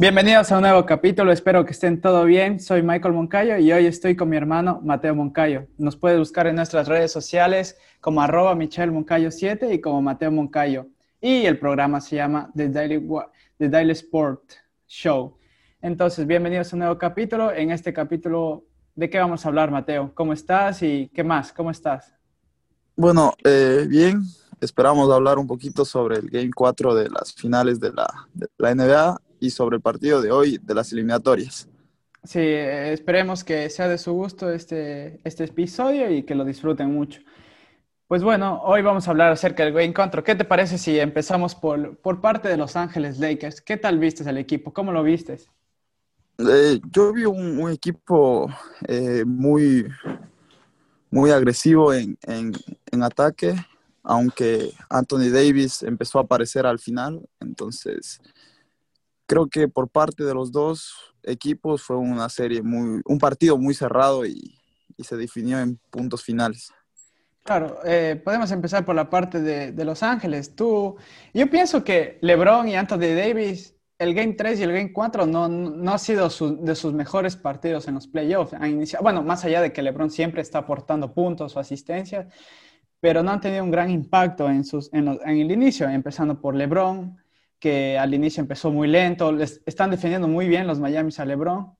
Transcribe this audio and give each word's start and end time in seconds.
Bienvenidos 0.00 0.50
a 0.50 0.56
un 0.56 0.62
nuevo 0.62 0.86
capítulo, 0.86 1.30
espero 1.30 1.66
que 1.66 1.72
estén 1.72 2.00
todo 2.00 2.24
bien. 2.24 2.58
Soy 2.58 2.82
Michael 2.82 3.12
Moncayo 3.12 3.58
y 3.58 3.70
hoy 3.70 3.84
estoy 3.84 4.16
con 4.16 4.30
mi 4.30 4.36
hermano 4.38 4.80
Mateo 4.82 5.14
Moncayo. 5.14 5.66
Nos 5.76 5.94
puedes 5.94 6.18
buscar 6.18 6.46
en 6.46 6.56
nuestras 6.56 6.88
redes 6.88 7.12
sociales 7.12 7.76
como 8.00 8.22
arroba 8.22 8.54
Michelle 8.54 8.90
Moncayo 8.90 9.30
7 9.30 9.74
y 9.74 9.78
como 9.78 10.00
Mateo 10.00 10.32
Moncayo. 10.32 10.86
Y 11.20 11.44
el 11.44 11.58
programa 11.58 12.00
se 12.00 12.16
llama 12.16 12.50
The 12.56 12.70
Daily, 12.70 13.06
The 13.58 13.68
Daily 13.68 13.92
Sport 13.92 14.40
Show. 14.88 15.36
Entonces, 15.82 16.26
bienvenidos 16.26 16.72
a 16.72 16.76
un 16.76 16.80
nuevo 16.80 16.96
capítulo. 16.96 17.52
En 17.52 17.70
este 17.70 17.92
capítulo, 17.92 18.64
¿de 18.94 19.10
qué 19.10 19.18
vamos 19.18 19.44
a 19.44 19.48
hablar, 19.50 19.70
Mateo? 19.70 20.12
¿Cómo 20.14 20.32
estás 20.32 20.82
y 20.82 21.10
qué 21.12 21.22
más? 21.22 21.52
¿Cómo 21.52 21.70
estás? 21.70 22.14
Bueno, 22.96 23.34
eh, 23.44 23.84
bien. 23.86 24.22
Esperamos 24.62 25.12
hablar 25.12 25.38
un 25.38 25.46
poquito 25.46 25.84
sobre 25.84 26.16
el 26.16 26.30
Game 26.30 26.52
4 26.56 26.94
de 26.94 27.10
las 27.10 27.34
finales 27.34 27.78
de 27.78 27.92
la, 27.92 28.08
de 28.32 28.46
la 28.56 28.74
NBA 28.74 29.20
y 29.40 29.50
sobre 29.50 29.76
el 29.76 29.82
partido 29.82 30.22
de 30.22 30.30
hoy 30.30 30.58
de 30.62 30.74
las 30.74 30.92
eliminatorias. 30.92 31.68
Sí, 32.22 32.38
esperemos 32.40 33.42
que 33.42 33.70
sea 33.70 33.88
de 33.88 33.96
su 33.96 34.12
gusto 34.12 34.50
este, 34.50 35.20
este 35.24 35.44
episodio 35.44 36.10
y 36.10 36.22
que 36.22 36.34
lo 36.34 36.44
disfruten 36.44 36.92
mucho. 36.92 37.20
Pues 38.06 38.22
bueno, 38.22 38.60
hoy 38.64 38.82
vamos 38.82 39.06
a 39.06 39.12
hablar 39.12 39.32
acerca 39.32 39.64
del 39.64 39.94
4. 39.94 40.24
¿Qué 40.24 40.34
te 40.34 40.44
parece 40.44 40.78
si 40.78 40.98
empezamos 40.98 41.54
por, 41.54 41.96
por 41.98 42.20
parte 42.20 42.48
de 42.48 42.56
Los 42.56 42.76
Ángeles 42.76 43.18
Lakers? 43.18 43.60
¿Qué 43.60 43.76
tal 43.76 43.98
viste 43.98 44.28
el 44.28 44.36
equipo? 44.36 44.72
¿Cómo 44.72 44.92
lo 44.92 45.02
vistes? 45.02 45.48
Eh, 46.38 46.80
yo 46.90 47.12
vi 47.12 47.24
un, 47.24 47.58
un 47.58 47.70
equipo 47.70 48.48
eh, 48.86 49.24
muy, 49.24 49.86
muy 51.10 51.30
agresivo 51.30 51.94
en, 51.94 52.18
en, 52.22 52.52
en, 52.90 53.02
ataque, 53.02 53.54
aunque 54.02 54.72
Anthony 54.88 55.30
Davis 55.30 55.82
empezó 55.82 56.18
a 56.18 56.22
aparecer 56.22 56.66
al 56.66 56.78
final, 56.78 57.20
entonces 57.40 58.20
creo 59.30 59.48
que 59.48 59.68
por 59.68 59.88
parte 59.88 60.24
de 60.24 60.34
los 60.34 60.50
dos 60.50 61.14
equipos 61.22 61.82
fue 61.82 61.96
una 61.96 62.28
serie 62.28 62.62
muy, 62.62 63.00
un 63.04 63.18
partido 63.18 63.56
muy 63.56 63.74
cerrado 63.74 64.26
y, 64.26 64.58
y 64.96 65.04
se 65.04 65.16
definió 65.16 65.60
en 65.60 65.78
puntos 65.88 66.24
finales. 66.24 66.72
Claro, 67.44 67.78
eh, 67.84 68.20
podemos 68.24 68.50
empezar 68.50 68.84
por 68.84 68.96
la 68.96 69.08
parte 69.08 69.40
de, 69.40 69.70
de, 69.70 69.84
Los 69.84 70.02
Ángeles. 70.02 70.56
Tú, 70.56 70.96
yo 71.32 71.48
pienso 71.48 71.84
que 71.84 72.18
LeBron 72.22 72.66
y 72.66 72.74
Anthony 72.74 73.14
Davis, 73.14 73.76
el 74.00 74.14
Game 74.14 74.32
3 74.32 74.58
y 74.58 74.62
el 74.64 74.72
Game 74.72 74.92
4 74.92 75.26
no, 75.26 75.48
no 75.48 75.92
ha 75.92 75.98
sido 75.98 76.28
su, 76.28 76.64
de 76.64 76.74
sus 76.74 76.92
mejores 76.92 77.36
partidos 77.36 77.86
en 77.86 77.94
los 77.94 78.08
playoffs. 78.08 78.54
Han 78.54 78.70
iniciado, 78.70 79.04
bueno, 79.04 79.22
más 79.22 79.44
allá 79.44 79.60
de 79.60 79.72
que 79.72 79.80
LeBron 79.80 80.10
siempre 80.10 80.42
está 80.42 80.58
aportando 80.58 81.14
puntos 81.14 81.54
o 81.54 81.60
asistencia, 81.60 82.28
pero 82.98 83.22
no 83.22 83.30
han 83.30 83.40
tenido 83.40 83.62
un 83.62 83.70
gran 83.70 83.90
impacto 83.90 84.50
en, 84.50 84.64
sus, 84.64 84.92
en, 84.92 85.04
los, 85.04 85.18
en 85.24 85.38
el 85.38 85.52
inicio, 85.52 85.88
empezando 85.88 86.40
por 86.40 86.56
LeBron, 86.56 87.19
que 87.60 87.98
al 87.98 88.14
inicio 88.14 88.40
empezó 88.40 88.72
muy 88.72 88.88
lento, 88.88 89.30
les 89.32 89.62
están 89.66 89.90
defendiendo 89.90 90.26
muy 90.26 90.48
bien 90.48 90.66
los 90.66 90.80
Miami 90.80 91.12
a 91.16 91.24
LeBron. 91.24 91.76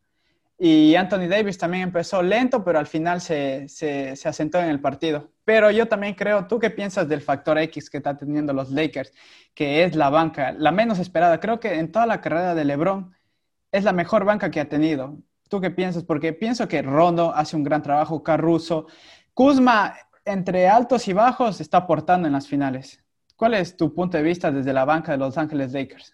Y 0.58 0.94
Anthony 0.94 1.26
Davis 1.26 1.56
también 1.56 1.84
empezó 1.84 2.22
lento, 2.22 2.62
pero 2.62 2.78
al 2.78 2.86
final 2.86 3.22
se, 3.22 3.66
se, 3.68 4.14
se, 4.14 4.28
asentó 4.28 4.58
en 4.60 4.68
el 4.68 4.78
partido. 4.78 5.32
Pero 5.44 5.70
yo 5.70 5.88
también 5.88 6.14
creo, 6.14 6.46
¿tú 6.46 6.58
qué 6.58 6.68
piensas 6.68 7.08
del 7.08 7.22
factor 7.22 7.58
X 7.58 7.88
que 7.88 7.96
está 7.96 8.16
teniendo 8.16 8.52
los 8.52 8.70
Lakers? 8.70 9.12
Que 9.54 9.84
es 9.84 9.96
la 9.96 10.10
banca, 10.10 10.52
la 10.52 10.70
menos 10.70 10.98
esperada. 10.98 11.40
Creo 11.40 11.60
que 11.60 11.78
en 11.78 11.90
toda 11.90 12.06
la 12.06 12.20
carrera 12.20 12.54
de 12.54 12.66
LeBron 12.66 13.14
es 13.72 13.84
la 13.84 13.94
mejor 13.94 14.26
banca 14.26 14.50
que 14.50 14.60
ha 14.60 14.68
tenido. 14.68 15.18
¿Tú 15.48 15.62
qué 15.62 15.70
piensas? 15.70 16.04
Porque 16.04 16.34
pienso 16.34 16.68
que 16.68 16.82
Rondo 16.82 17.34
hace 17.34 17.56
un 17.56 17.64
gran 17.64 17.82
trabajo, 17.82 18.22
Caruso. 18.22 18.86
Kuzma, 19.32 19.94
entre 20.26 20.68
altos 20.68 21.08
y 21.08 21.14
bajos, 21.14 21.60
está 21.62 21.78
aportando 21.78 22.26
en 22.26 22.34
las 22.34 22.46
finales. 22.46 23.02
¿Cuál 23.40 23.54
es 23.54 23.74
tu 23.74 23.94
punto 23.94 24.18
de 24.18 24.22
vista 24.22 24.52
desde 24.52 24.70
la 24.70 24.84
banca 24.84 25.12
de 25.12 25.16
Los 25.16 25.38
Ángeles 25.38 25.72
Lakers? 25.72 26.12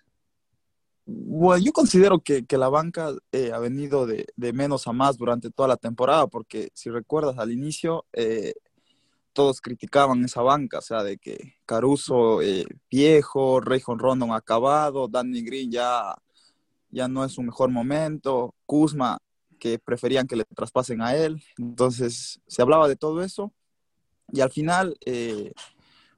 Bueno, 1.04 1.60
yo 1.60 1.72
considero 1.72 2.20
que, 2.20 2.46
que 2.46 2.56
la 2.56 2.68
banca 2.68 3.10
eh, 3.32 3.50
ha 3.52 3.58
venido 3.58 4.06
de, 4.06 4.28
menos 4.52 4.86
a 4.86 4.92
más 4.92 5.16
durante 5.16 5.50
toda 5.50 5.66
la 5.66 5.76
temporada, 5.76 6.28
porque 6.28 6.68
si 6.72 6.88
recuerdas 6.88 7.36
al 7.38 7.50
inicio, 7.50 8.06
eh, 8.12 8.54
todos 9.32 9.60
criticaban 9.60 10.24
esa 10.24 10.40
banca, 10.42 10.78
o 10.78 10.82
sea, 10.82 11.02
de 11.02 11.18
que 11.18 11.56
Caruso 11.64 12.42
eh, 12.42 12.64
viejo, 12.88 13.58
Rayjon 13.58 13.98
Rondon 13.98 14.30
acabado, 14.30 15.08
Danny 15.08 15.42
Green 15.42 15.72
ya, 15.72 16.14
ya 16.90 17.08
no 17.08 17.24
es 17.24 17.32
su 17.32 17.42
mejor 17.42 17.70
momento, 17.70 18.54
Kuzma, 18.66 19.18
que 19.58 19.80
preferían 19.80 20.28
que 20.28 20.36
le 20.36 20.44
traspasen 20.44 21.02
a 21.02 21.16
él. 21.16 21.42
Entonces, 21.58 22.40
se 22.46 22.62
hablaba 22.62 22.86
de 22.86 22.94
todo 22.94 23.24
eso, 23.24 23.52
y 24.32 24.42
al 24.42 24.52
final 24.52 24.96
eh, 25.04 25.52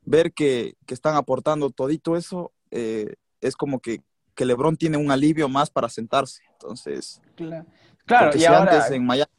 ver 0.08 0.32
que, 0.32 0.74
que, 0.86 0.94
están 0.94 1.16
aportando 1.16 1.70
todito 1.70 2.16
eso, 2.16 2.52
eh, 2.70 3.14
es 3.40 3.56
como 3.56 3.80
que, 3.80 4.02
que, 4.34 4.44
LeBron 4.44 4.76
tiene 4.76 4.96
un 4.96 5.10
alivio 5.10 5.48
más 5.48 5.70
para 5.70 5.88
sentarse. 5.88 6.42
Entonces, 6.52 7.20
claro, 7.36 7.66
claro 8.06 8.36
y 8.36 8.40
si 8.40 8.46
ahora... 8.46 8.72
antes 8.72 8.90
en 8.90 9.04
Miami 9.04 9.30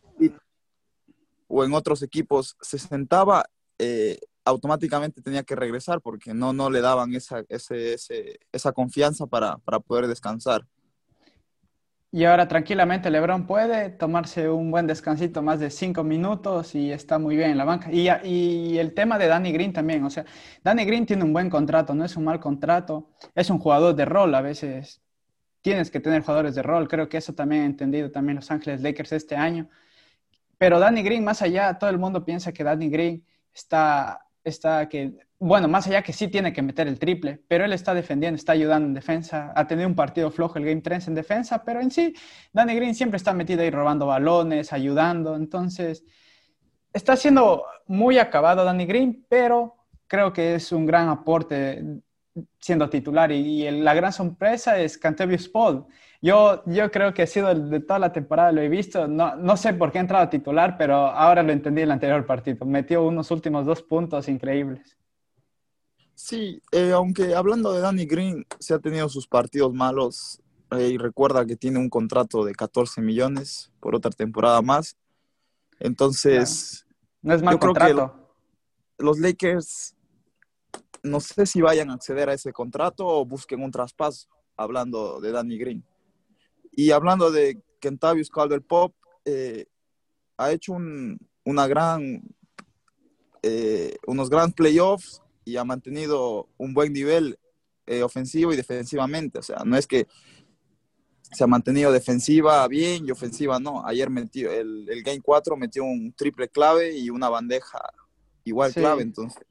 o 1.47 1.63
en 1.63 1.74
otros 1.74 2.03
equipos 2.03 2.56
se 2.62 2.78
sentaba, 2.78 3.46
eh, 3.79 4.19
automáticamente 4.46 5.22
tenía 5.22 5.44
que 5.44 5.56
regresar 5.56 6.02
porque 6.02 6.34
no, 6.34 6.53
no 6.53 6.69
le 6.69 6.81
daban 6.81 7.13
esa, 7.16 7.44
ese, 7.50 7.94
ese, 7.94 8.40
esa 8.52 8.72
confianza 8.72 9.25
para, 9.25 9.58
para 9.58 9.79
poder 9.79 10.08
descansar. 10.08 10.66
Y 12.12 12.24
ahora 12.25 12.47
tranquilamente 12.47 13.12
LeBron 13.12 13.46
puede 13.46 13.92
tomarse 13.92 14.50
un 14.50 14.72
buen 14.72 14.88
descansito, 14.88 15.44
más 15.44 15.59
de 15.59 15.70
cinco 15.70 16.03
minutos 16.03 16.74
y 16.74 16.92
está 16.92 17.20
muy 17.20 17.36
bien 17.36 17.52
en 17.52 17.58
la 17.58 17.66
banca. 17.66 17.92
Y, 17.92 18.78
el 18.80 18.94
tema 18.96 19.20
de 19.20 19.28
Danny 19.28 19.52
Green 19.52 19.74
también, 19.74 20.03
o 20.03 20.09
sea, 20.09 20.25
Danny 20.64 20.86
Green 20.86 21.06
tiene 21.06 21.24
un 21.24 21.34
buen 21.34 21.52
contrato, 21.52 21.94
no 21.94 22.03
es 22.03 22.18
un 22.18 22.24
mal 22.24 22.40
contrato, 22.40 23.09
es 23.36 23.52
un 23.52 23.59
jugador 23.59 23.96
de 23.96 24.06
rol, 24.06 24.34
a 24.34 24.42
veces 24.42 25.03
tienes 25.62 25.92
que 25.92 26.00
tener 26.00 26.22
jugadores 26.24 26.56
de 26.56 26.64
rol, 26.64 26.88
creo 26.88 27.09
que 27.09 27.18
eso 27.18 27.34
también 27.34 27.64
ha 27.64 27.66
entendido 27.66 28.09
también 28.12 28.38
Los 28.38 28.50
Ángeles 28.50 28.81
Lakers 28.81 29.12
este 29.12 29.36
año. 29.36 29.70
Pero 30.58 30.80
Danny 30.80 31.03
Green, 31.03 31.24
más 31.24 31.41
allá, 31.41 31.78
todo 31.80 31.90
el 31.91 32.00
mundo 32.00 32.26
piensa 32.26 32.52
que 32.53 32.64
Danny 32.64 32.90
Green 32.90 33.26
está, 33.53 34.28
está 34.49 34.89
que 34.89 35.15
bueno, 35.41 35.69
más 35.69 35.87
allá 35.87 36.01
que 36.01 36.11
sí 36.11 36.27
tiene 36.27 36.51
que 36.51 36.61
meter 36.61 36.87
el 36.87 36.99
triple, 36.99 37.41
pero 37.47 37.63
él 37.63 37.71
está 37.71 37.93
defendiendo, 37.93 38.35
está 38.35 38.51
ayudando 38.51 38.87
en 38.87 38.93
defensa, 38.93 39.53
ha 39.55 39.65
tenido 39.67 39.87
un 39.87 39.95
partido 39.95 40.29
flojo 40.31 40.57
el 40.59 40.65
Game 40.65 40.81
3 40.81 41.07
en 41.07 41.15
defensa, 41.15 41.63
pero 41.63 41.79
en 41.79 41.91
sí, 41.91 42.13
Danny 42.51 42.75
Green 42.75 42.93
siempre 42.93 43.15
está 43.15 43.33
metido 43.33 43.61
ahí 43.61 43.69
robando 43.69 44.05
balones, 44.05 44.73
ayudando, 44.73 45.37
entonces 45.37 46.03
está 46.91 47.15
siendo 47.15 47.63
muy 47.87 48.17
acabado 48.17 48.65
Danny 48.65 48.85
Green, 48.85 49.25
pero 49.29 49.77
creo 50.07 50.33
que 50.33 50.55
es 50.55 50.73
un 50.73 50.85
gran 50.85 51.07
aporte 51.07 51.83
siendo 52.59 52.89
titular 52.89 53.31
y, 53.31 53.69
la 53.71 53.93
gran 53.93 54.11
sorpresa 54.11 54.77
es 54.77 54.97
Cantevius 54.97 55.47
Paul. 55.47 55.85
Yo, 56.22 56.63
yo 56.66 56.91
creo 56.91 57.13
que 57.13 57.22
ha 57.22 57.28
sido 57.28 57.53
de 57.56 57.80
toda 57.80 57.97
la 57.97 58.12
temporada, 58.12 58.52
lo 58.52 58.62
he 58.62 58.68
visto, 58.68 59.07
no, 59.07 59.38
no 59.38 59.56
sé 59.56 59.74
por 59.74 59.91
qué 59.91 60.00
ha 60.00 60.02
entrado 60.02 60.25
a 60.25 60.30
titular, 60.30 60.78
pero 60.78 60.96
ahora 60.96 61.44
lo 61.44 61.53
entendí 61.53 61.81
en 61.81 61.88
el 61.88 61.91
anterior 61.91 62.25
partido, 62.25 62.66
metió 62.66 63.03
unos 63.03 63.31
últimos 63.31 63.66
dos 63.66 63.81
puntos 63.81 64.28
increíbles. 64.28 64.97
Sí, 66.16 66.62
eh, 66.74 66.91
aunque 66.91 67.34
hablando 67.34 67.72
de 67.72 67.79
Danny 67.79 68.06
Green, 68.06 68.46
se 68.59 68.74
ha 68.74 68.79
tenido 68.79 69.08
sus 69.08 69.25
partidos 69.25 69.74
malos 69.74 70.41
eh, 70.72 70.90
y 70.90 70.97
recuerda 70.97 71.46
que 71.46 71.56
tiene 71.56 71.79
un 71.79 71.90
contrato 71.90 72.44
de 72.44 72.53
14 72.53 73.00
millones 73.02 73.72
por 73.79 73.96
otra 73.96 74.12
temporada 74.12 74.62
más. 74.62 74.97
Entonces, 75.79 76.85
no, 77.22 77.29
no 77.29 77.35
es 77.35 77.41
mal 77.41 77.53
yo 77.53 77.59
contrato. 77.59 77.96
Creo 77.96 78.35
que 78.97 79.03
los 79.06 79.19
Lakers, 79.19 79.96
no 81.02 81.22
sé 81.22 81.46
si 81.46 81.62
vayan 81.62 81.90
a 81.90 81.94
acceder 81.94 82.29
a 82.29 82.34
ese 82.34 82.52
contrato 82.52 83.08
o 83.08 83.25
busquen 83.25 83.63
un 83.63 83.72
traspaso, 83.72 84.28
hablando 84.58 85.22
de 85.22 85.31
Danny 85.31 85.58
Green. 85.58 85.85
Y 86.72 86.91
hablando 86.91 87.31
de 87.31 87.62
Kentavious 87.80 88.30
Calder 88.30 88.62
Pop, 88.62 88.94
eh, 89.25 89.66
ha 90.38 90.52
hecho 90.52 90.74
un, 90.74 91.19
una 91.44 91.68
gran, 91.68 92.22
eh, 93.41 93.97
unos 94.07 94.30
grandes 94.30 94.56
playoffs 94.56 95.22
y 95.44 95.58
ha 95.58 95.63
mantenido 95.63 96.47
un 96.58 96.74
buen 96.74 96.94
nivel 96.94 97.38
eh, 97.85 98.03
ofensivo 98.03 98.53
y 98.53 98.55
defensivamente. 98.55 99.40
O 99.40 99.43
sea, 99.43 99.64
no 99.66 99.76
es 99.76 99.88
que 99.88 100.08
se 101.32 101.43
ha 101.43 101.47
mantenido 101.47 101.91
defensiva 101.91 102.67
bien 102.67 103.08
y 103.08 103.11
ofensiva 103.11 103.59
no. 103.59 103.85
Ayer 103.85 104.09
metió 104.09 104.52
el, 104.52 104.88
el 104.90 105.03
Game 105.03 105.22
4 105.22 105.58
metió 105.58 105.84
un 105.84 106.14
triple 106.14 106.49
clave 106.49 106.97
y 106.97 107.09
una 107.09 107.29
bandeja 107.29 107.79
igual 108.43 108.73
sí. 108.73 108.79
clave. 108.79 109.03
Entonces, 109.03 109.43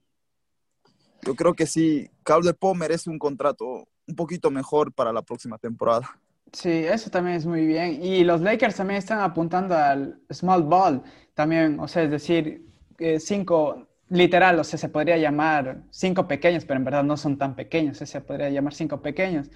yo 1.22 1.34
creo 1.34 1.54
que 1.54 1.66
sí, 1.66 2.10
Calder 2.22 2.56
Poe 2.56 2.74
merece 2.74 3.10
un 3.10 3.18
contrato 3.18 3.88
un 4.06 4.14
poquito 4.16 4.50
mejor 4.50 4.92
para 4.92 5.12
la 5.12 5.22
próxima 5.22 5.58
temporada. 5.58 6.20
Sí, 6.52 6.70
eso 6.70 7.10
también 7.10 7.36
es 7.36 7.46
muy 7.46 7.66
bien. 7.66 8.02
Y 8.02 8.24
los 8.24 8.40
Lakers 8.40 8.76
también 8.76 8.98
están 8.98 9.20
apuntando 9.20 9.76
al 9.76 10.18
small 10.30 10.62
ball, 10.62 11.02
también, 11.34 11.78
o 11.78 11.86
sea, 11.88 12.04
es 12.04 12.10
decir, 12.10 12.66
eh, 12.98 13.20
cinco, 13.20 13.86
literal, 14.08 14.58
o 14.58 14.64
sea, 14.64 14.78
se 14.78 14.88
podría 14.88 15.18
llamar 15.18 15.82
cinco 15.90 16.26
pequeños, 16.26 16.64
pero 16.64 16.78
en 16.78 16.84
verdad 16.84 17.04
no 17.04 17.16
son 17.18 17.36
tan 17.36 17.54
pequeños, 17.54 17.98
se 17.98 18.20
podría 18.22 18.48
llamar 18.48 18.72
cinco 18.74 19.02
pequeños. 19.02 19.50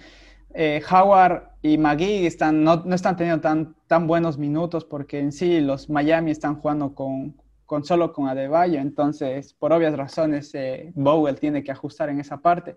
Eh, 0.53 0.81
Howard 0.91 1.49
y 1.63 1.77
McGee 1.79 2.27
están, 2.27 2.63
no, 2.63 2.83
no, 2.85 2.93
están 2.95 3.17
teniendo 3.17 3.41
tan, 3.41 3.75
tan 3.87 4.05
buenos 4.05 4.37
minutos 4.37 4.85
porque 4.85 5.19
en 5.19 5.31
sí 5.31 5.61
los 5.61 5.89
Miami 5.89 6.29
están 6.31 6.57
jugando 6.61 6.93
con, 6.93 7.35
con 7.65 7.83
solo 7.83 8.13
con 8.13 8.27
Adebayo, 8.27 8.79
entonces 8.79 9.53
por 9.55 9.73
obvias 9.73 9.97
razones 9.97 10.53
eh, 10.53 10.91
Bowell 10.95 11.39
tiene 11.39 11.63
que 11.63 11.71
ajustar 11.71 12.09
en 12.09 12.19
esa 12.19 12.37
parte. 12.37 12.75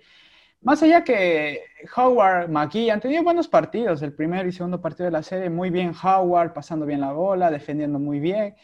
Más 0.67 0.83
allá 0.83 1.05
que 1.05 1.63
Howard, 1.97 2.51
McGee 2.51 2.91
han 2.91 2.99
tenido 2.99 3.23
buenos 3.23 3.47
partidos, 3.47 4.03
el 4.03 4.13
primer 4.13 4.49
y 4.49 4.53
segundo 4.53 4.81
partido 4.81 5.05
de 5.05 5.13
la 5.13 5.23
serie, 5.23 5.49
muy 5.49 5.71
bien 5.71 5.93
Howard, 6.03 6.53
pasando 6.53 6.85
bien 6.85 7.03
la 7.03 7.13
bola, 7.13 7.53
defendiendo 7.53 8.01
muy 8.01 8.19
bien. 8.19 8.57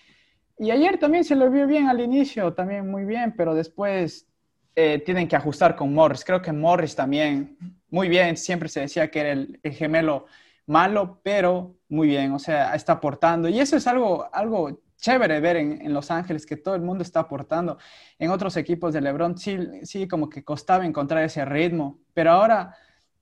Y 0.59 0.73
ayer 0.73 0.99
también 0.99 1.23
se 1.23 1.37
lo 1.37 1.49
vio 1.49 1.65
bien 1.69 1.87
al 1.87 2.01
inicio, 2.01 2.55
también 2.55 2.91
muy 2.91 3.05
bien, 3.05 3.35
pero 3.37 3.55
después 3.55 4.27
eh, 4.75 5.01
tienen 5.07 5.29
que 5.29 5.37
ajustar 5.37 5.77
con 5.77 5.95
Morris. 5.95 6.25
Creo 6.25 6.43
que 6.43 6.51
Morris 6.51 6.97
también, 6.97 7.57
muy 7.89 8.09
bien, 8.09 8.37
siempre 8.37 8.69
se 8.69 8.81
decía 8.81 9.09
que 9.09 9.21
era 9.21 9.31
el, 9.31 9.61
gemelo 9.63 10.27
malo, 10.67 11.21
pero 11.23 11.77
muy 11.89 12.09
bien, 12.09 12.33
o 12.33 12.41
sea, 12.41 12.75
está 12.75 12.95
aportando. 12.95 13.49
Y 13.49 13.61
eso 13.61 13.77
es 13.77 13.87
algo, 13.87 14.29
algo 14.33 14.81
chévere 15.03 15.41
ver 15.41 15.57
en, 15.57 15.93
Los 15.93 16.11
Ángeles, 16.11 16.47
que 16.47 16.57
todo 16.57 16.75
el 16.75 16.81
mundo 16.81 17.03
está 17.03 17.21
aportando. 17.21 17.77
En 18.19 18.31
otros 18.31 18.57
equipos 18.57 18.95
de 18.95 19.03
LeBron 19.03 19.37
sí, 19.37 19.59
sí 19.83 20.09
como 20.09 20.31
que 20.31 20.45
costaba 20.45 20.87
encontrar 20.87 21.25
ese 21.25 21.45
ritmo, 21.45 21.99
pero 22.15 22.31
ahora 22.31 22.75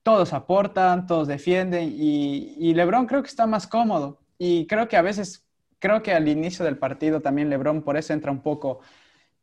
todos 0.03 0.31
aportan, 0.31 1.07
todos 1.07 1.27
defienden 1.27 1.91
y, 1.93 2.55
y 2.57 2.73
LeBron 2.73 3.07
creo 3.07 3.21
que 3.23 3.29
está 3.29 3.47
más 3.47 3.67
cómodo. 3.67 4.21
Y 4.37 4.67
creo 4.67 4.87
que 4.87 4.95
a 4.95 5.01
veces, 5.01 5.45
creo 5.79 6.01
que 6.01 6.13
al 6.13 6.27
inicio 6.27 6.63
del 6.63 6.77
partido 6.77 7.21
también 7.21 7.49
LeBron 7.49 7.81
por 7.81 7.97
eso 7.97 8.13
entra 8.13 8.31
un 8.31 8.41
poco 8.41 8.81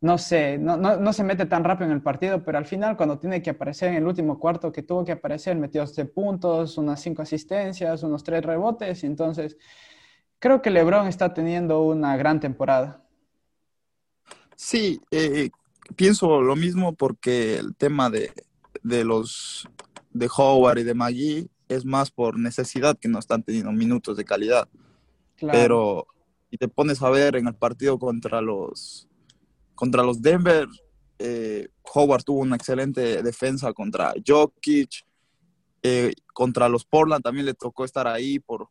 no 0.00 0.16
sé, 0.16 0.58
no, 0.58 0.76
no, 0.76 1.12
se 1.12 1.24
mete 1.24 1.46
tan 1.46 1.64
rápido 1.64 1.86
en 1.86 1.96
el 1.96 2.02
partido, 2.02 2.44
pero 2.44 2.56
al 2.56 2.66
final 2.66 2.96
cuando 2.96 3.18
tiene 3.18 3.42
que 3.42 3.50
aparecer 3.50 3.88
en 3.88 3.96
el 3.96 4.06
último 4.06 4.38
cuarto 4.38 4.70
que 4.70 4.84
tuvo 4.84 5.04
que 5.04 5.10
aparecer, 5.10 5.56
metió 5.56 5.80
12 5.80 6.04
puntos, 6.04 6.78
unas 6.78 7.00
5 7.00 7.22
asistencias, 7.22 8.04
unos 8.04 8.22
3 8.22 8.44
rebotes, 8.44 9.02
entonces 9.02 9.56
creo 10.38 10.62
que 10.62 10.70
Lebron 10.70 11.06
está 11.06 11.34
teniendo 11.34 11.82
una 11.82 12.16
gran 12.16 12.40
temporada. 12.40 13.04
Sí, 14.56 15.00
eh, 15.10 15.50
pienso 15.96 16.40
lo 16.40 16.56
mismo 16.56 16.94
porque 16.94 17.56
el 17.56 17.74
tema 17.76 18.10
de, 18.10 18.32
los 18.82 19.68
de 20.10 20.28
Howard 20.36 20.78
y 20.78 20.82
de 20.82 20.94
Magui 20.94 21.50
es 21.68 21.84
más 21.84 22.10
por 22.10 22.38
necesidad 22.38 22.98
que 22.98 23.08
no 23.08 23.18
están 23.18 23.42
teniendo 23.42 23.72
minutos 23.72 24.16
de 24.16 24.24
calidad. 24.24 24.68
Pero 25.40 26.06
y 26.50 26.56
te 26.56 26.66
pones 26.66 27.02
a 27.02 27.10
ver 27.10 27.36
en 27.36 27.46
el 27.46 27.54
partido 27.54 27.98
contra 27.98 28.40
los 28.40 29.06
contra 29.74 30.02
los 30.02 30.20
Denver, 30.20 30.66
eh, 31.20 31.68
Howard 31.94 32.24
tuvo 32.24 32.40
una 32.40 32.56
excelente 32.56 33.22
defensa 33.22 33.72
contra 33.72 34.12
Jokic. 34.26 35.06
Eh, 35.80 36.12
contra 36.34 36.68
los 36.68 36.84
Portland 36.84 37.22
también 37.22 37.46
le 37.46 37.54
tocó 37.54 37.84
estar 37.84 38.08
ahí 38.08 38.40
por, 38.40 38.68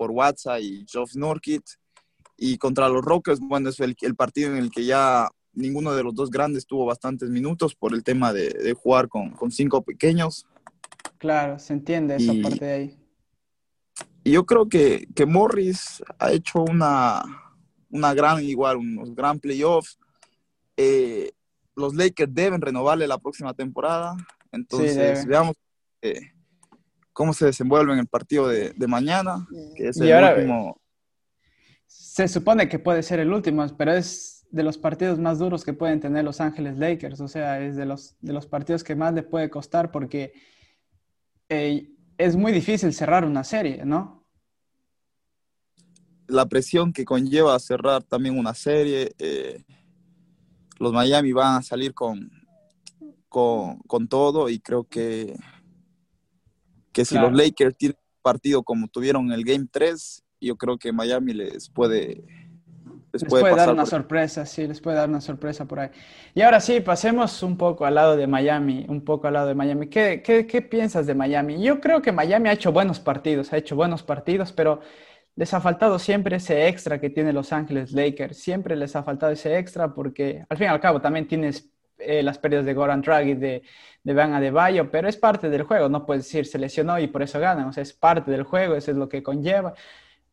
por 0.00 0.12
WhatsApp 0.12 0.60
y 0.62 0.86
Geoff 0.90 1.14
Norkit. 1.14 1.62
Y 2.38 2.56
contra 2.56 2.88
los 2.88 3.04
Rockets, 3.04 3.38
bueno, 3.38 3.68
es 3.68 3.78
el, 3.80 3.94
partido 4.16 4.50
en 4.50 4.56
el 4.56 4.70
que 4.70 4.86
ya 4.86 5.28
ninguno 5.52 5.94
de 5.94 6.02
los 6.02 6.14
dos 6.14 6.30
grandes 6.30 6.64
tuvo 6.64 6.86
bastantes 6.86 7.28
minutos 7.28 7.74
por 7.74 7.92
el 7.92 8.02
tema 8.02 8.32
de, 8.32 8.72
jugar 8.72 9.10
con, 9.10 9.34
cinco 9.50 9.82
pequeños. 9.82 10.46
Claro, 11.18 11.58
se 11.58 11.74
entiende 11.74 12.16
esa 12.16 12.32
parte 12.42 12.64
de 12.64 12.72
ahí. 12.72 12.98
Y 14.24 14.32
yo 14.32 14.46
creo 14.46 14.70
que, 14.70 15.06
que 15.14 15.26
Morris 15.26 16.02
ha 16.18 16.32
hecho 16.32 16.62
una, 16.62 17.22
una 17.90 18.14
gran, 18.14 18.42
igual, 18.42 18.78
unos 18.78 19.14
gran 19.14 19.38
playoffs. 19.38 19.98
Eh, 20.78 21.30
los 21.76 21.94
Lakers 21.94 22.32
deben 22.32 22.62
renovarle 22.62 23.06
la 23.06 23.18
próxima 23.18 23.52
temporada. 23.52 24.16
Entonces, 24.50 25.26
veamos 25.26 25.56
eh, 26.00 26.32
cómo 27.20 27.34
se 27.34 27.44
desenvuelve 27.44 27.92
en 27.92 27.98
el 27.98 28.06
partido 28.06 28.48
de, 28.48 28.86
mañana, 28.88 29.46
que 29.76 29.88
es 29.88 30.00
el 30.00 30.24
último. 30.24 30.80
Se 31.86 32.26
supone 32.28 32.66
que 32.66 32.78
puede 32.78 33.02
ser 33.02 33.20
el 33.20 33.30
último, 33.30 33.66
pero 33.76 33.92
es 33.92 34.46
de 34.50 34.62
los 34.62 34.78
partidos 34.78 35.18
más 35.18 35.38
duros 35.38 35.62
que 35.62 35.74
pueden 35.74 36.00
tener 36.00 36.24
Los 36.24 36.40
Ángeles 36.40 36.78
Lakers. 36.78 37.20
O 37.20 37.28
sea, 37.28 37.60
es 37.60 37.76
de 37.76 37.84
los, 37.84 38.16
de 38.22 38.32
los 38.32 38.46
partidos 38.46 38.82
que 38.82 38.94
más 38.94 39.12
le 39.12 39.22
puede 39.22 39.50
costar 39.50 39.90
porque 39.90 40.32
eh, 41.50 41.90
es 42.16 42.36
muy 42.36 42.52
difícil 42.52 42.94
cerrar 42.94 43.26
una 43.26 43.44
serie, 43.44 43.84
¿no? 43.84 44.24
La 46.26 46.46
presión 46.46 46.90
que 46.90 47.04
conlleva 47.04 47.58
cerrar 47.58 48.02
también 48.02 48.38
una 48.38 48.54
serie 48.54 49.14
los 50.78 50.94
Miami 50.94 51.32
van 51.32 51.58
a 51.58 51.62
salir 51.62 51.92
con, 51.92 52.30
con, 53.28 54.08
todo 54.08 54.48
y 54.48 54.58
creo 54.58 54.84
que, 54.84 55.36
que 57.00 57.04
si 57.04 57.18
los 57.18 57.32
Lakers 57.32 57.76
tienen 57.76 57.98
partido 58.22 58.62
como 58.62 58.88
tuvieron 58.88 59.32
el 59.32 59.44
Game 59.44 59.66
3, 59.70 60.22
yo 60.40 60.56
creo 60.56 60.78
que 60.78 60.92
Miami 60.92 61.34
les 61.34 61.68
puede... 61.68 62.24
Les, 63.12 63.24
puede, 63.24 63.56
dar 63.56 63.72
una 63.72 63.86
sorpresa, 63.86 64.46
sí, 64.46 64.68
les 64.68 64.80
puede 64.80 64.96
dar 64.96 65.08
una 65.08 65.20
sorpresa 65.20 65.64
por 65.64 65.80
ahí. 65.80 65.88
Y 66.32 66.42
ahora 66.42 66.60
sí, 66.60 66.80
pasemos 66.80 67.42
un 67.42 67.56
poco 67.56 67.84
al 67.84 67.96
lado 67.96 68.16
de 68.16 68.28
Miami, 68.28 68.86
un 68.88 69.04
poco 69.04 69.26
al 69.26 69.32
lado 69.32 69.48
de 69.48 69.56
Miami. 69.56 69.88
¿Qué, 69.88 70.22
qué, 70.24 70.46
qué 70.46 70.62
piensas 70.62 71.06
de 71.06 71.16
Miami? 71.16 71.60
Yo 71.60 71.80
creo 71.80 72.00
que 72.02 72.12
Miami 72.12 72.50
ha 72.50 72.52
hecho 72.52 72.70
buenos 72.70 73.00
partidos, 73.00 73.52
ha 73.52 73.56
hecho 73.56 73.74
buenos 73.74 74.04
partidos, 74.04 74.52
pero 74.52 74.80
les 75.34 75.52
ha 75.54 75.60
faltado 75.60 75.98
siempre 75.98 76.36
ese 76.36 76.68
extra 76.68 77.00
que 77.00 77.10
tiene 77.10 77.32
Los 77.32 77.52
Ángeles 77.52 77.90
Lakers. 77.90 78.36
Siempre 78.38 78.76
les 78.76 78.94
ha 78.94 79.02
faltado 79.02 79.32
ese 79.32 79.58
extra 79.58 79.92
porque 79.92 80.44
al 80.48 80.56
fin 80.56 80.66
y 80.66 80.70
al 80.70 80.80
cabo 80.80 81.00
también 81.00 81.26
tienes 81.26 81.68
eh, 82.00 82.22
las 82.22 82.38
pérdidas 82.38 82.64
de 82.64 82.74
Goran 82.74 83.02
Draghi, 83.02 83.34
de, 83.34 83.62
de 84.02 84.14
Van 84.14 84.32
Adebayo, 84.32 84.90
pero 84.90 85.08
es 85.08 85.16
parte 85.16 85.50
del 85.50 85.62
juego. 85.62 85.88
No 85.88 86.06
puedes 86.06 86.24
decir 86.24 86.46
se 86.46 86.58
lesionó 86.58 86.98
y 86.98 87.06
por 87.06 87.22
eso 87.22 87.40
ganan. 87.40 87.68
O 87.68 87.72
sea, 87.72 87.82
es 87.82 87.92
parte 87.92 88.30
del 88.30 88.44
juego, 88.44 88.74
eso 88.74 88.90
es 88.90 88.96
lo 88.96 89.08
que 89.08 89.22
conlleva. 89.22 89.74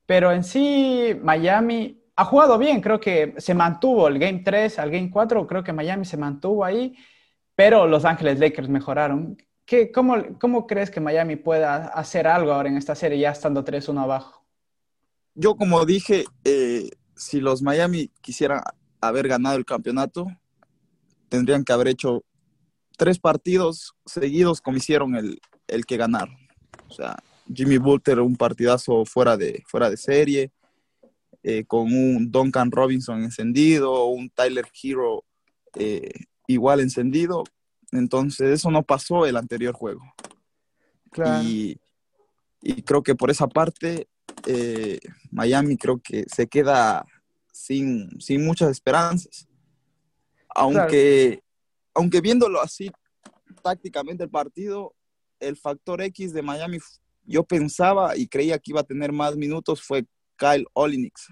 Pero 0.06 0.31
en 0.31 0.44
sí, 0.44 1.18
Miami 1.22 2.02
ha 2.16 2.25
jugado 2.25 2.58
bien. 2.58 2.81
Creo 2.81 3.00
que 3.00 3.36
se 3.38 3.54
mantuvo 3.54 4.08
el 4.08 4.19
Game 4.19 4.42
3 4.44 4.80
al 4.80 4.92
Game 4.92 5.10
4. 5.12 5.48
Creo 5.48 5.64
que 5.64 5.74
Miami 5.74 6.06
se 6.06 6.18
mantuvo 6.18 6.64
ahí, 6.66 6.96
pero 7.56 7.88
Los 7.88 8.06
Ángeles 8.06 8.40
Lakers 8.40 8.69
mejoraron. 8.69 9.38
¿Qué, 9.66 9.92
cómo, 9.92 10.16
¿Cómo 10.40 10.66
crees 10.66 10.90
que 10.90 11.02
Miami 11.02 11.36
pueda 11.36 11.88
hacer 11.88 12.28
algo 12.28 12.54
ahora 12.54 12.69
en 12.69 12.78
esta 12.78 12.96
serie 12.96 13.19
ya 13.19 13.31
estando 13.31 13.66
3-1 13.66 14.02
abajo? 14.02 14.38
yo 15.38 15.56
como 15.56 15.86
dije, 15.86 16.25
eh, 16.44 16.90
si 17.16 17.40
los 17.40 17.62
Miami 17.62 18.10
quisieran 18.22 18.62
haber 19.00 19.28
ganado 19.28 19.56
el 19.56 19.66
campeonato, 19.66 20.28
tendrían 21.30 21.64
que 21.64 21.74
haber 21.74 21.88
hecho 21.88 22.24
tres 22.98 23.20
partidos 23.20 23.94
seguidos 24.06 24.62
como 24.62 24.78
hicieron 24.78 25.16
el, 25.16 25.86
que 25.86 25.98
ganaron. 25.98 26.36
O 26.90 26.94
sea, 26.94 27.18
Jimmy 27.54 27.78
Butler 27.78 28.20
un 28.20 28.36
partidazo 28.36 29.06
fuera 29.06 29.38
de, 29.38 29.64
fuera 29.68 29.90
de 29.90 29.98
serie, 29.98 30.52
eh, 31.44 31.64
con 31.66 31.94
un 31.94 32.32
Duncan 32.32 32.72
Robinson 32.72 33.24
encendido, 33.24 34.06
un 34.06 34.30
Tyler 34.30 34.68
Hero 34.82 35.24
eh, 35.76 36.12
igual 36.48 36.80
encendido. 36.80 37.44
Entonces 37.92 38.50
eso 38.50 38.72
no 38.72 38.84
pasó 38.84 39.26
el 39.26 39.38
anterior 39.38 39.74
juego. 39.74 40.02
Y, 41.44 41.80
y 42.62 42.81
creo 42.84 43.02
que 43.02 43.16
por 43.16 43.31
esa 43.31 43.48
parte 43.48 44.07
eh, 44.46 45.00
Miami 45.31 45.78
creo 45.78 46.00
que 46.00 46.26
se 46.34 46.48
queda 46.48 47.06
sin, 47.52 48.10
muchas 48.40 48.72
esperanzas. 48.72 49.46
Aunque, 50.57 51.42
aunque 51.94 52.21
viéndolo 52.21 52.61
así 52.61 52.92
tácticamente 53.64 54.23
el 54.23 54.30
partido, 54.30 54.94
el 55.40 55.56
factor 55.56 56.02
X 56.02 56.33
de 56.33 56.42
Miami, 56.42 56.80
yo 57.23 57.44
pensaba 57.44 58.18
y 58.18 58.28
creía 58.28 58.59
que 58.59 58.71
iba 58.71 58.81
a 58.81 58.85
tener 58.85 59.11
más 59.11 59.35
minutos, 59.35 59.81
fue 59.81 60.06
Kyle 60.35 60.66
Olinix. 60.73 61.28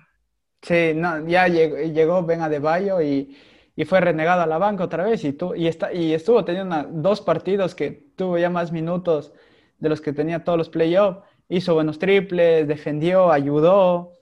Sí, 0.61 0.93
no, 0.95 1.27
ya 1.27 1.47
llegó, 1.47 1.77
llegó 1.77 2.23
Ben 2.23 2.41
Adebayo 2.41 3.01
y, 3.01 3.37
y 3.75 3.85
fue 3.85 4.01
renegado 4.01 4.41
a 4.41 4.47
la 4.47 4.57
banca 4.57 4.83
otra 4.83 5.03
vez 5.03 5.23
y, 5.23 5.37
y, 5.55 5.67
está, 5.67 5.93
y 5.93 6.13
estuvo 6.13 6.43
teniendo 6.43 6.83
dos 6.91 7.21
partidos 7.21 7.75
que 7.75 7.91
tuvo 8.15 8.37
ya 8.37 8.49
más 8.49 8.71
minutos 8.71 9.33
de 9.79 9.89
los 9.89 10.01
que 10.01 10.13
tenía 10.13 10.43
todos 10.43 10.57
los 10.57 10.69
playoffs 10.69 11.21
hizo 11.49 11.73
buenos 11.73 11.99
triples, 11.99 12.67
defendió, 12.67 13.31
ayudó. 13.31 14.13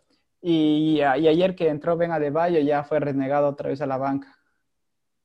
Y, 0.42 1.02
ayer 1.02 1.56
que 1.56 1.70
entró 1.70 1.96
Ben 1.96 2.12
Adebayo 2.12 2.60
ya 2.60 2.84
fue 2.84 3.00
renegado 3.00 3.48
otra 3.48 3.70
vez 3.70 3.82
a 3.82 3.88
la 3.88 3.98
banca. 3.98 4.38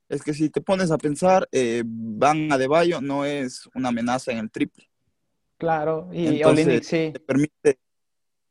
Es 0.09 0.23
que 0.23 0.33
si 0.33 0.49
te 0.49 0.61
pones 0.61 0.91
a 0.91 0.99
pensar, 0.99 1.49
eh, 1.53 1.83
Van 1.85 2.51
Adebayo 2.51 3.01
no 3.01 3.25
es 3.25 3.69
una 3.75 3.91
amenaza 3.91 4.33
en 4.33 4.39
el 4.39 4.51
triple. 4.51 4.89
Claro, 5.59 6.09
y 6.13 6.43
Olinik 6.45 6.83
sí. 6.83 7.11
Te 7.13 7.21
permite 7.21 7.79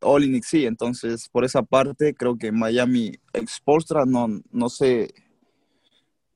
Olinik 0.02 0.44
sí, 0.44 0.66
entonces 0.66 1.28
por 1.30 1.46
esa 1.46 1.64
parte 1.64 2.14
creo 2.14 2.38
que 2.38 2.52
Miami 2.52 3.14
Expostra 3.34 4.06
no, 4.06 4.28
no 4.52 4.70
sé 4.70 5.14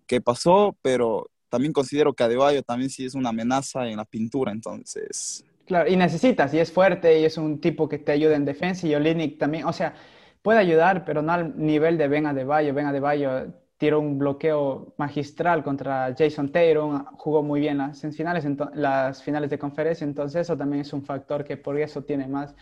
qué 0.07 0.21
pasó, 0.21 0.75
pero 0.81 1.29
también 1.49 1.73
considero 1.73 2.13
que 2.13 2.23
Adebayo 2.23 2.63
también 2.63 2.89
sí 2.89 3.05
es 3.05 3.13
una 3.13 3.29
amenaza 3.29 3.87
en 3.87 3.97
la 3.97 4.05
pintura, 4.05 4.51
entonces 4.51 5.45
Claro, 5.65 5.89
y 5.89 5.95
necesitas, 5.95 6.53
y 6.53 6.59
es 6.59 6.71
fuerte, 6.71 7.19
y 7.19 7.25
es 7.25 7.37
un 7.37 7.61
tipo 7.61 7.87
que 7.87 7.97
te 7.97 8.11
ayuda 8.11 8.35
en 8.35 8.45
defensa, 8.45 8.87
y 8.87 8.95
Olinik 8.95 9.37
también, 9.37 9.65
o 9.65 9.71
sea, 9.71 9.93
puede 10.41 10.59
ayudar, 10.59 11.05
pero 11.05 11.21
no 11.21 11.31
al 11.31 11.53
nivel 11.57 11.97
de 11.97 12.07
Ben 12.07 12.25
Adebayo. 12.25 12.73
Ben 12.73 12.87
Adebayo 12.87 13.53
tiró 13.81 13.99
un 13.99 14.19
bloqueo 14.19 14.93
magistral 14.97 15.63
contra 15.63 16.13
Jason 16.15 16.51
Taylor, 16.51 17.03
jugó 17.13 17.41
muy 17.41 17.59
bien 17.61 17.79
las 17.79 17.99
finales, 18.15 18.45
las 18.75 19.23
finales 19.23 19.49
de 19.49 19.57
conferencia, 19.57 20.05
entonces 20.05 20.41
eso 20.41 20.55
también 20.55 20.81
es 20.81 20.93
un 20.93 21.03
factor 21.03 21.43
que 21.43 21.57
por 21.57 21.79
eso 21.79 22.03
tiene 22.03 22.27
más, 22.27 22.55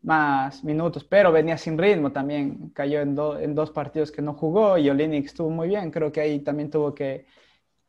más 0.00 0.64
minutos, 0.64 1.04
pero 1.04 1.30
venía 1.30 1.58
sin 1.58 1.76
ritmo 1.76 2.12
también, 2.12 2.70
cayó 2.70 3.02
en, 3.02 3.14
en 3.42 3.54
dos 3.54 3.72
partidos 3.72 4.10
que 4.10 4.22
no 4.22 4.32
jugó 4.32 4.78
y 4.78 4.88
Olinik 4.88 5.26
estuvo 5.26 5.50
muy 5.50 5.68
bien, 5.68 5.90
creo 5.90 6.10
que 6.10 6.22
ahí 6.22 6.40
también 6.40 6.70
tuvo 6.70 6.94
que, 6.94 7.26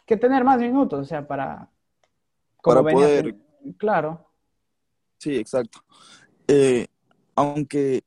que 0.06 0.18
tener 0.18 0.44
más 0.44 0.60
minutos, 0.60 1.00
o 1.00 1.06
sea, 1.06 1.26
para, 1.26 1.70
para 2.62 2.82
poder... 2.84 3.38
Claro. 3.78 4.32
Sí, 5.18 5.38
exacto. 5.38 5.80
Eh, 6.46 6.88
aunque 7.36 8.04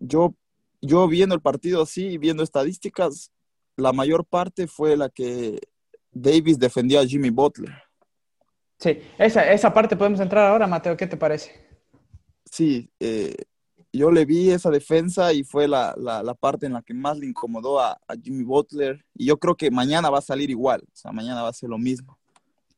yo, 0.00 0.34
yo 0.80 1.08
viendo 1.08 1.34
el 1.34 1.40
partido 1.40 1.82
así, 1.82 2.18
viendo 2.18 2.42
estadísticas, 2.42 3.30
la 3.76 3.92
mayor 3.92 4.24
parte 4.24 4.66
fue 4.66 4.96
la 4.96 5.08
que 5.08 5.60
Davis 6.10 6.58
defendió 6.58 7.00
a 7.00 7.06
Jimmy 7.06 7.30
Butler. 7.30 7.72
Sí, 8.78 8.98
esa, 9.18 9.50
esa 9.52 9.72
parte 9.72 9.96
podemos 9.96 10.20
entrar 10.20 10.46
ahora, 10.46 10.66
Mateo, 10.66 10.96
¿qué 10.96 11.06
te 11.06 11.16
parece? 11.16 11.68
Sí, 12.44 12.90
eh, 13.00 13.34
yo 13.92 14.10
le 14.10 14.24
vi 14.24 14.50
esa 14.50 14.70
defensa 14.70 15.32
y 15.32 15.44
fue 15.44 15.66
la, 15.66 15.94
parte 16.40 16.66
en 16.66 16.74
la 16.74 16.82
que 16.82 16.94
más 16.94 17.18
le 17.18 17.26
incomodó 17.26 17.80
a, 17.80 17.98
Jimmy 18.22 18.44
Butler. 18.44 19.04
Y 19.14 19.26
yo 19.26 19.38
creo 19.38 19.56
que 19.56 19.70
mañana 19.70 20.10
va 20.10 20.18
a 20.18 20.22
salir 20.22 20.50
igual, 20.50 20.82
o 20.82 20.96
sea, 20.96 21.12
mañana 21.12 21.42
va 21.42 21.48
a 21.48 21.52
ser 21.52 21.68
lo 21.68 21.78
mismo. 21.78 22.17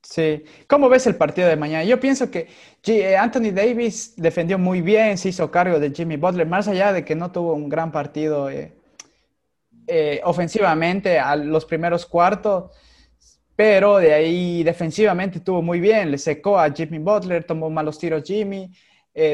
Sí, 0.03 0.43
¿cómo 0.67 0.89
ves 0.89 1.05
el 1.07 1.15
partido 1.15 1.47
de 1.47 1.55
mañana? 1.55 1.83
Yo 1.83 1.99
pienso 1.99 2.31
que 2.31 2.47
eh, 2.87 3.15
Anthony 3.15 3.51
Davis 3.53 4.13
defendió 4.17 4.57
muy 4.57 4.81
bien, 4.81 5.17
se 5.17 5.29
hizo 5.29 5.51
cargo 5.51 5.79
de 5.79 5.91
Jimmy 5.91 6.17
Butler, 6.17 6.47
más 6.47 6.67
allá 6.67 6.91
de 6.91 7.05
que 7.05 7.15
no 7.15 7.31
tuvo 7.31 7.53
un 7.53 7.69
gran 7.69 7.91
partido 7.91 8.49
eh, 8.49 8.73
eh, 9.87 10.19
ofensivamente 10.23 11.19
a 11.19 11.35
los 11.35 11.65
primeros 11.65 12.05
cuartos, 12.07 12.71
pero 13.55 13.97
de 13.97 14.13
ahí 14.13 14.63
defensivamente 14.63 15.37
estuvo 15.37 15.61
muy 15.61 15.79
bien, 15.79 16.09
le 16.09 16.17
secó 16.17 16.59
a 16.59 16.71
Jimmy 16.71 16.97
Butler, 16.97 17.43
tomó 17.43 17.69
malos 17.69 17.99
tiros 17.99 18.23
Jimmy, 18.25 18.71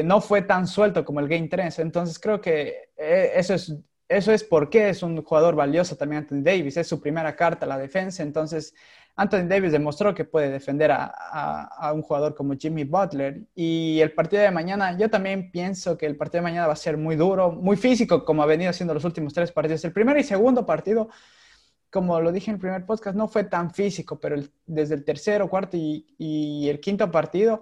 no 0.04 0.20
fue 0.20 0.42
tan 0.42 0.66
suelto 0.66 1.04
como 1.04 1.20
el 1.20 1.28
Game 1.28 1.48
3, 1.48 1.78
entonces 1.78 2.18
creo 2.18 2.40
que 2.40 2.90
eso 2.96 3.54
es 3.54 3.74
eso 4.08 4.32
es 4.32 4.42
porque 4.42 4.88
es 4.88 5.02
un 5.02 5.22
jugador 5.22 5.54
valioso 5.54 5.96
también 5.96 6.22
Anthony 6.22 6.42
Davis, 6.42 6.76
es 6.78 6.88
su 6.88 7.00
primera 7.00 7.36
carta 7.36 7.66
a 7.66 7.68
la 7.68 7.78
defensa, 7.78 8.22
entonces 8.22 8.74
Anthony 9.18 9.48
Davis 9.48 9.72
demostró 9.72 10.14
que 10.14 10.24
puede 10.24 10.48
defender 10.48 10.92
a, 10.92 11.92
un 11.92 12.02
jugador 12.02 12.36
como 12.36 12.54
Jimmy 12.54 12.84
Butler. 12.84 13.48
Y 13.52 13.98
el 14.00 14.12
partido 14.12 14.42
de 14.42 14.52
mañana, 14.52 14.96
yo 14.96 15.10
también 15.10 15.50
pienso 15.50 15.98
que 15.98 16.06
el 16.06 16.16
partido 16.16 16.38
de 16.38 16.50
mañana 16.50 16.68
va 16.68 16.74
a 16.74 16.76
ser 16.76 16.96
muy 16.96 17.16
duro, 17.16 17.50
muy 17.50 17.76
físico, 17.76 18.24
como 18.24 18.44
ha 18.44 18.46
venido 18.46 18.70
haciendo 18.70 18.94
los 18.94 19.04
últimos 19.04 19.34
tres 19.34 19.50
partidos. 19.50 19.84
El 19.84 19.92
primer 19.92 20.16
y 20.18 20.22
segundo 20.22 20.64
partido, 20.64 21.08
como 21.90 22.20
lo 22.20 22.30
dije 22.30 22.52
en 22.52 22.54
el 22.56 22.60
primer 22.60 22.86
podcast, 22.86 23.16
no 23.16 23.26
fue 23.26 23.42
tan 23.42 23.74
físico, 23.74 24.20
pero 24.20 24.40
desde 24.66 24.94
el 24.94 25.04
tercero, 25.04 25.50
cuarto 25.50 25.76
y, 25.76 26.68
el 26.68 26.78
quinto 26.78 27.10
partido 27.10 27.60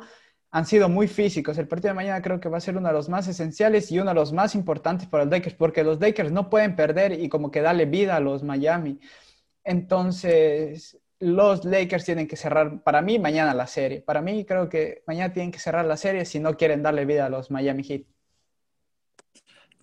han 0.51 0.67
sido 0.67 0.91
muy 0.91 1.09
físicos. 1.09 1.57
El 1.57 1.69
partido 1.69 1.89
de 1.89 1.95
mañana 1.95 2.21
creo 2.21 2.39
que 2.39 2.51
va 2.51 2.59
a 2.59 2.61
ser 2.61 2.77
uno 2.77 2.89
de 2.89 2.95
los 2.95 3.09
más 3.09 3.29
esenciales 3.29 3.91
y 3.91 3.99
uno 3.99 4.11
de 4.11 4.15
los 4.15 4.31
más 4.31 4.55
importantes 4.55 5.09
para 5.09 5.25
los 5.25 5.33
Lakers, 5.33 5.57
porque 5.57 5.83
los 5.85 6.01
Lakers 6.01 6.31
no 6.33 6.51
pueden 6.51 6.77
perder 6.77 7.13
y 7.19 7.31
como 7.31 7.51
que 7.51 7.63
darle 7.63 7.87
vida 7.87 8.15
a 8.17 8.21
los 8.21 8.43
Miami. 8.43 9.01
Entonces, 9.65 10.99
los 11.19 11.65
Lakers 11.65 12.05
tienen 12.05 12.29
que 12.29 12.37
cerrar, 12.37 12.83
para 12.83 13.01
mí, 13.03 13.19
mañana 13.19 13.55
la 13.55 13.67
serie. 13.67 14.01
Para 14.01 14.21
mí, 14.21 14.45
creo 14.45 14.69
que 14.69 15.03
mañana 15.07 15.33
tienen 15.33 15.51
que 15.51 15.59
cerrar 15.59 15.87
la 15.87 15.97
serie 15.97 16.25
si 16.25 16.41
no 16.41 16.57
quieren 16.57 16.83
darle 16.83 17.07
vida 17.07 17.27
a 17.27 17.31
los 17.31 17.51
Miami 17.51 17.83
Heat. 17.85 18.03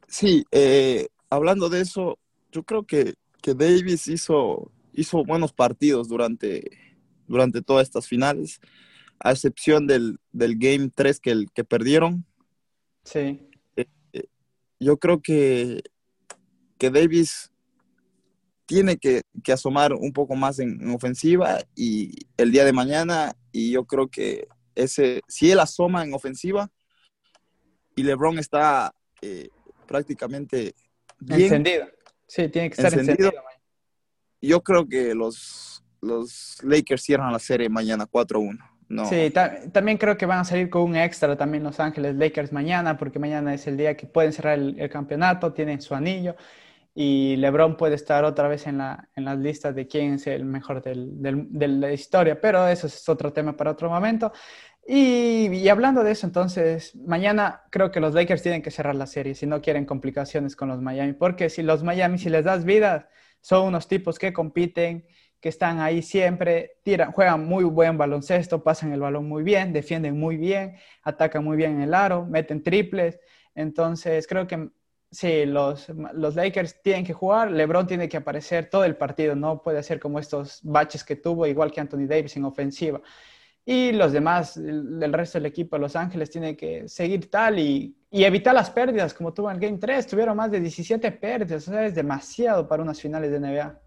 Sí, 0.07 0.45
eh, 0.51 1.07
hablando 1.29 1.69
de 1.69 1.81
eso, 1.81 2.19
yo 2.51 2.63
creo 2.63 2.83
que, 2.83 3.15
Davis 3.45 4.07
hizo, 4.07 4.71
hizo 4.93 5.25
buenos 5.25 5.51
partidos 5.51 6.07
durante, 6.07 6.63
durante 7.27 7.61
todas 7.61 7.87
estas 7.87 8.07
finales, 8.07 8.61
a 9.19 9.31
excepción 9.31 9.87
del, 9.87 10.19
Game 10.31 10.91
3 10.93 11.19
que, 11.19 11.45
que 11.53 11.63
perdieron. 11.63 12.25
Sí. 13.03 13.49
Eh, 13.75 13.87
eh, 14.13 14.27
yo 14.79 14.97
creo 14.97 15.21
que, 15.21 15.81
que 16.77 16.89
Davis 16.89 17.52
tiene 18.65 18.97
que, 18.97 19.21
asomar 19.51 19.93
un 19.93 20.13
poco 20.13 20.35
más 20.35 20.59
en, 20.59 20.89
ofensiva 20.91 21.59
y 21.75 22.11
el 22.37 22.51
día 22.51 22.65
de 22.65 22.73
mañana, 22.73 23.35
y 23.51 23.71
yo 23.71 23.85
creo 23.85 24.07
que 24.07 24.47
ese, 24.75 25.21
si 25.27 25.51
él 25.51 25.59
asoma 25.59 26.03
en 26.03 26.13
ofensiva 26.13 26.69
y 27.95 28.03
LeBron 28.03 28.39
está 28.39 28.93
eh, 29.21 29.49
prácticamente 29.87 30.73
encendido. 31.29 31.87
Sí, 32.27 32.49
tiene 32.49 32.69
que 32.69 32.81
estar 32.81 32.97
encendido. 32.97 33.31
yo 34.41 34.61
creo 34.63 34.87
que 34.87 35.13
los, 35.13 35.83
los 36.01 36.57
Lakers 36.63 37.03
cierran 37.03 37.31
la 37.31 37.39
serie 37.39 37.69
mañana 37.69 38.07
4-1. 38.07 38.57
No. 38.89 39.05
Sí, 39.05 39.31
también 39.71 39.97
creo 39.97 40.17
que 40.17 40.25
van 40.25 40.39
a 40.39 40.43
salir 40.43 40.69
con 40.69 40.83
un 40.83 40.95
extra 40.95 41.35
también 41.35 41.63
Los 41.63 41.79
Ángeles 41.79 42.15
Lakers 42.15 42.51
mañana, 42.51 42.97
porque 42.97 43.17
mañana 43.17 43.53
es 43.53 43.65
el 43.65 43.77
día 43.77 43.97
que 43.97 44.05
pueden 44.05 44.33
cerrar 44.33 44.59
el 44.59 44.89
campeonato, 44.89 45.53
tienen 45.53 45.81
su 45.81 45.95
anillo 45.95 46.35
y 46.95 47.35
LeBron 47.37 47.75
puede 47.75 47.95
estar 47.95 48.23
otra 48.23 48.47
vez 48.47 48.67
en, 48.67 48.77
la, 48.77 49.09
en 49.15 49.25
las 49.25 49.37
listas 49.39 49.73
de 49.75 49.87
quién 49.87 50.13
es 50.13 50.27
el 50.27 50.45
mejor 50.45 50.81
del, 50.83 51.09
de 51.21 51.67
la 51.67 51.91
historia, 51.91 52.39
pero 52.39 52.67
eso 52.67 52.87
es 52.87 53.09
otro 53.09 53.33
tema 53.33 53.55
para 53.57 53.71
otro 53.71 53.89
momento. 53.89 54.31
Y, 54.85 55.47
y, 55.47 55.69
hablando 55.69 56.03
de 56.03 56.11
eso, 56.11 56.27
entonces, 56.27 56.95
mañana 56.95 57.63
creo 57.71 57.89
que 57.91 58.01
los 58.01 58.13
Lakers 58.13 58.41
tienen 58.43 58.61
que 58.61 58.69
cerrar 58.69 58.95
la 58.95 59.07
serie 59.07 59.33
si 59.33 59.45
no 59.47 59.61
quieren 59.61 59.85
complicaciones 59.85 60.55
con 60.57 60.67
los 60.67 60.81
Miami, 60.81 61.13
porque 61.13 61.49
si 61.49 61.63
los 61.63 61.83
Miami, 61.83 62.17
si 62.17 62.29
les 62.29 62.43
das 62.43 62.65
vida, 62.65 63.09
son 63.39 63.67
unos 63.67 63.87
tipos 63.87 64.19
que 64.19 64.33
compiten, 64.33 65.05
que 65.39 65.49
están 65.49 65.79
ahí 65.79 66.01
siempre, 66.01 66.77
tiran, 66.83 67.11
juegan 67.11 67.45
muy 67.45 67.63
buen 67.65 67.97
baloncesto, 67.97 68.63
pasan 68.63 68.93
el 68.93 69.01
balón 69.01 69.27
muy 69.27 69.43
bien, 69.43 69.73
defienden 69.73 70.19
muy 70.19 70.37
bien, 70.37 70.77
atacan 71.03 71.43
muy 71.43 71.57
bien 71.57 71.71
en 71.75 71.81
el 71.81 71.93
aro, 71.93 72.25
meten 72.25 72.61
triples. 72.63 73.19
Entonces, 73.55 74.27
creo 74.27 74.47
que 74.47 74.69
Sí, 75.13 75.45
los, 75.45 75.89
los 75.89 76.35
Lakers 76.35 76.81
tienen 76.81 77.05
que 77.05 77.13
jugar, 77.13 77.51
LeBron 77.51 77.85
tiene 77.85 78.09
que 78.09 78.17
aparecer 78.17 78.67
todo 78.71 78.83
el 78.83 78.95
partido, 78.95 79.35
no 79.35 79.61
puede 79.61 79.83
ser 79.83 79.99
como 79.99 80.17
estos 80.17 80.59
baches 80.63 81.03
que 81.03 81.15
tuvo, 81.15 81.45
igual 81.45 81.71
que 81.71 81.79
Anthony 81.79 82.07
Davis 82.07 82.35
en 82.35 82.45
ofensiva. 82.45 82.99
Y 83.63 83.91
los 83.91 84.11
demás, 84.11 84.57
el, 84.57 85.13
resto 85.13 85.37
del 85.37 85.45
equipo, 85.45 85.77
Los 85.77 85.95
Ángeles, 85.95 86.31
tiene 86.31 86.57
que 86.57 86.89
seguir 86.89 87.29
tal 87.29 87.59
y, 87.59 87.95
evitar 88.09 88.55
las 88.55 88.71
pérdidas, 88.71 89.13
como 89.13 89.35
tuvo 89.35 89.51
en 89.51 89.57
el 89.57 89.61
Game 89.61 89.77
3, 89.77 90.07
tuvieron 90.07 90.35
más 90.35 90.49
de 90.49 90.59
17 90.59 91.11
pérdidas, 91.11 91.67
o 91.67 91.71
sea, 91.71 91.85
es 91.85 91.93
demasiado 91.93 92.67
para 92.67 92.81
unas 92.81 92.99
finales 92.99 93.29
de 93.31 93.39
NBA. 93.39 93.79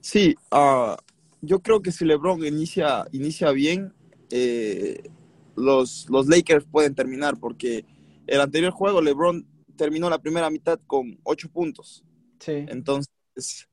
Sí, 0.00 0.36
ah, 0.52 0.96
yo 1.42 1.58
creo 1.58 1.82
que 1.82 1.90
si 1.90 2.04
LeBron 2.04 2.44
inicia, 2.46 3.04
inicia 3.10 3.50
bien, 3.50 3.92
eh, 4.30 5.10
los, 5.56 6.08
los 6.08 6.28
Lakers 6.28 6.66
pueden 6.66 6.94
terminar, 6.94 7.36
porque 7.40 7.84
el 8.28 8.40
anterior 8.40 8.70
juego 8.70 9.02
LeBron 9.02 9.57
terminó 9.78 10.10
la 10.10 10.18
primera 10.18 10.50
mitad 10.50 10.78
con 10.86 11.18
ocho 11.22 11.48
puntos. 11.48 12.04
Sí. 12.38 12.66
Entonces, 12.68 13.66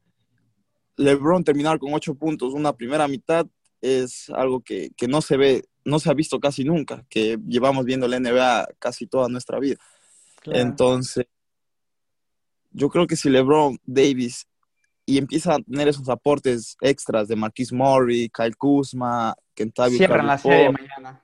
LeBron 0.96 1.44
terminar 1.44 1.78
con 1.80 1.94
ocho 1.94 2.16
puntos 2.16 2.54
una 2.54 2.72
primera 2.72 3.10
mitad 3.10 3.46
es 3.82 4.30
algo 4.30 4.62
que, 4.62 4.92
no 5.08 5.22
se 5.22 5.38
ve, 5.38 5.66
no 5.84 6.00
se 6.00 6.10
ha 6.10 6.14
visto 6.14 6.40
casi 6.40 6.64
nunca, 6.64 7.06
que 7.10 7.38
llevamos 7.48 7.86
viendo 7.86 8.08
la 8.08 8.20
NBA 8.20 8.68
casi 8.80 9.06
toda 9.06 9.28
nuestra 9.28 9.60
vida. 9.60 9.78
Entonces, 10.46 11.26
yo 12.72 12.90
creo 12.90 13.08
que 13.08 13.16
si 13.16 13.30
LeBron 13.30 13.80
Davis 13.86 14.48
y 15.06 15.18
empieza 15.18 15.56
a 15.56 15.60
tener 15.60 15.88
esos 15.88 16.10
aportes 16.10 16.78
extras 16.82 17.28
de 17.28 17.36
Marquis 17.36 17.72
Murray, 17.72 18.30
Kyle 18.30 18.56
Kuzma, 18.56 19.36
Kentavious 19.54 19.98
Cierran 19.98 20.26
la 20.26 20.38
serie 20.38 20.72
mañana. 20.72 21.24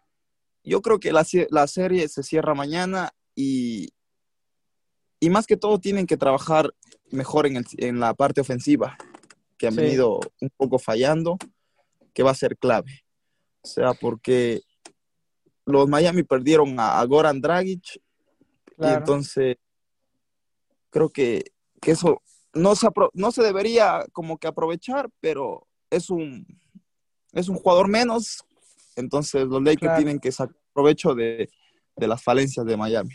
Yo 0.63 0.81
creo 0.81 0.99
que 0.99 1.11
la, 1.11 1.25
la, 1.49 1.65
serie 1.65 2.07
se 2.07 2.21
cierra 2.21 2.53
mañana 2.53 3.11
y, 3.35 3.89
y 5.23 5.29
más 5.29 5.45
que 5.45 5.55
todo 5.55 5.79
tienen 5.79 6.07
que 6.07 6.17
trabajar 6.17 6.73
mejor 7.11 7.45
en, 7.45 7.99
la 7.99 8.13
parte 8.15 8.41
ofensiva, 8.41 8.97
que 9.57 9.67
han 9.67 9.75
venido 9.75 10.19
un 10.41 10.49
poco 10.57 10.79
fallando, 10.79 11.37
que 12.11 12.23
va 12.23 12.31
a 12.31 12.35
ser 12.35 12.57
clave. 12.57 13.03
O 13.61 13.67
sea, 13.67 13.93
porque 13.93 14.61
los 15.65 15.87
Miami 15.87 16.23
perdieron 16.23 16.75
a, 16.79 17.05
Goran 17.05 17.39
Dragic 17.39 18.01
y 18.79 18.87
entonces 18.87 19.57
creo 20.89 21.09
que, 21.09 21.43
eso 21.85 22.21
no 22.53 22.75
se, 22.75 22.87
no 23.13 23.31
se 23.31 23.43
debería 23.43 24.05
como 24.13 24.39
que 24.39 24.47
aprovechar, 24.47 25.07
pero 25.19 25.67
es 25.91 26.09
un, 26.09 26.47
es 27.31 27.47
un 27.47 27.57
jugador 27.57 27.87
menos, 27.87 28.43
entonces 28.95 29.45
los 29.45 29.61
Lakers 29.61 29.97
tienen 29.97 30.19
que 30.19 30.31
sacar 30.31 30.55
provecho 30.73 31.13
de 31.13 31.47
las 31.95 32.23
falencias 32.23 32.65
de 32.65 32.75
Miami. 32.75 33.13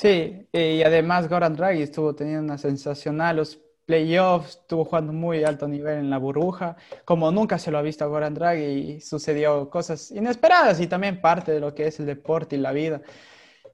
Sí, 0.00 0.46
y 0.52 0.82
además 0.84 1.28
Goran 1.28 1.56
Draghi 1.56 1.82
estuvo 1.82 2.14
teniendo 2.14 2.44
una 2.44 2.56
sensacional, 2.56 3.34
los 3.38 3.58
playoffs, 3.84 4.50
estuvo 4.50 4.84
jugando 4.84 5.12
muy 5.12 5.42
alto 5.42 5.66
nivel 5.66 5.98
en 5.98 6.08
la 6.08 6.18
burbuja, 6.18 6.76
como 7.04 7.32
nunca 7.32 7.58
se 7.58 7.72
lo 7.72 7.78
ha 7.78 7.82
visto 7.82 8.04
a 8.04 8.06
Goran 8.06 8.32
Draghi 8.32 9.00
sucedió 9.00 9.68
cosas 9.68 10.12
inesperadas 10.12 10.80
y 10.80 10.86
también 10.86 11.20
parte 11.20 11.50
de 11.50 11.58
lo 11.58 11.74
que 11.74 11.88
es 11.88 11.98
el 11.98 12.06
deporte 12.06 12.54
y 12.54 12.60
la 12.60 12.70
vida. 12.70 13.02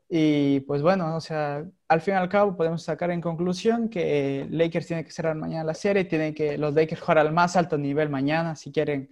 Y 0.09 0.61
pues 0.61 0.81
bueno, 0.81 1.15
o 1.15 1.21
sea, 1.21 1.63
al 1.89 2.01
fin 2.01 2.15
y 2.15 2.17
al 2.17 2.31
cabo 2.31 2.57
podemos 2.57 2.83
sacar 2.83 3.11
en 3.11 3.21
conclusión 3.21 3.91
que 3.91 4.47
Lakers 4.51 4.87
tiene 4.87 5.05
que 5.05 5.11
cerrar 5.11 5.37
mañana 5.37 5.65
la 5.65 5.75
serie, 5.75 6.07
tienen 6.07 6.35
que 6.35 6.57
los 6.57 6.73
Lakers 6.73 7.03
jugar 7.03 7.19
al 7.19 7.33
más 7.35 7.55
alto 7.55 7.77
nivel 7.77 8.09
mañana 8.09 8.57
si 8.57 8.73
quieren 8.73 9.11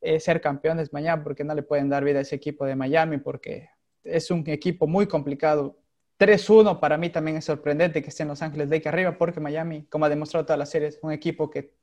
eh, 0.00 0.18
ser 0.20 0.40
campeones 0.40 0.90
mañana, 0.90 1.22
porque 1.22 1.44
no 1.44 1.54
le 1.54 1.62
pueden 1.62 1.90
dar 1.90 2.02
vida 2.02 2.20
a 2.20 2.22
ese 2.22 2.36
equipo 2.36 2.64
de 2.64 2.76
Miami, 2.76 3.18
porque 3.18 3.68
es 4.02 4.30
un 4.30 4.42
equipo 4.48 4.86
muy 4.86 5.06
complicado 5.06 5.82
3-1 6.18 6.80
para 6.80 6.96
mí 6.96 7.10
también 7.10 7.36
es 7.36 7.44
sorprendente 7.44 8.02
que 8.02 8.08
estén 8.08 8.28
Los 8.28 8.42
Ángeles 8.42 8.70
de 8.70 8.76
aquí 8.76 8.88
arriba 8.88 9.18
porque 9.18 9.40
Miami, 9.40 9.86
como 9.86 10.04
ha 10.04 10.08
demostrado 10.08 10.46
toda 10.46 10.56
la 10.56 10.66
serie, 10.66 10.88
es 10.88 10.98
un 11.02 11.12
equipo 11.12 11.50
que, 11.50 11.74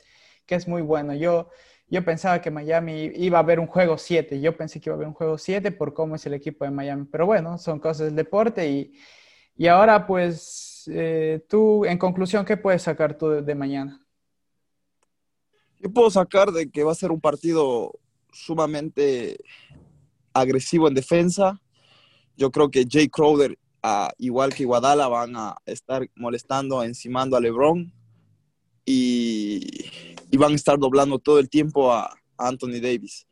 que 0.46 0.56
es 0.56 0.68
muy 0.68 0.82
bueno. 0.82 1.14
Yo 1.14 1.50
yo 1.94 2.04
pensaba 2.04 2.42
que 2.42 2.50
Miami 2.50 3.12
iba 3.16 3.38
a 3.38 3.42
haber 3.42 3.60
un 3.60 3.68
juego 3.68 4.00
7. 4.00 4.42
Yo 4.42 4.58
pensé 4.58 4.80
que 4.80 4.90
iba 4.90 4.96
a 4.96 4.98
haber 4.98 5.08
un 5.08 5.14
juego 5.14 5.38
7 5.38 5.72
por 5.72 5.94
cómo 5.94 6.16
es 6.16 6.26
el 6.26 6.34
equipo 6.34 6.66
de 6.66 6.72
Miami. 6.72 7.06
Pero 7.12 7.26
bueno, 7.26 7.58
son 7.58 7.80
cosas 7.80 8.08
del 8.08 8.16
deporte. 8.16 8.68
Y, 8.68 8.94
y 9.56 9.68
ahora, 9.68 10.08
pues, 10.08 10.90
eh, 10.92 11.46
tú, 11.48 11.86
en 11.86 11.98
conclusión, 12.00 12.46
¿qué 12.46 12.58
puedes 12.58 12.82
sacar 12.82 13.16
tú 13.16 13.30
de, 13.30 13.56
mañana? 13.56 14.04
Yo 15.80 15.92
puedo 15.92 16.10
sacar 16.10 16.52
de 16.52 16.72
que 16.72 16.84
va 16.84 16.94
a 16.94 16.96
ser 16.96 17.12
un 17.12 17.22
partido 17.22 17.92
sumamente 18.32 19.38
agresivo 20.34 20.88
en 20.88 20.96
defensa. 20.96 21.62
Yo 22.36 22.52
creo 22.52 22.72
que 22.72 22.88
Jay 22.90 23.08
Crowder, 23.08 23.56
ah, 23.84 24.12
igual 24.18 24.54
que 24.54 24.66
Guadala, 24.66 25.08
van 25.08 25.36
a 25.36 25.56
estar 25.66 26.10
molestando, 26.16 26.84
encimando 26.84 27.38
a 27.38 27.42
LeBron 27.42 27.94
y, 28.86 29.86
van 30.38 30.54
a 30.54 30.56
estar 30.56 30.80
doblando 30.80 31.20
todo 31.20 31.40
el 31.40 31.50
tiempo 31.50 31.92
a, 31.92 32.10
Anthony 32.36 32.82
Davis. 32.82 33.28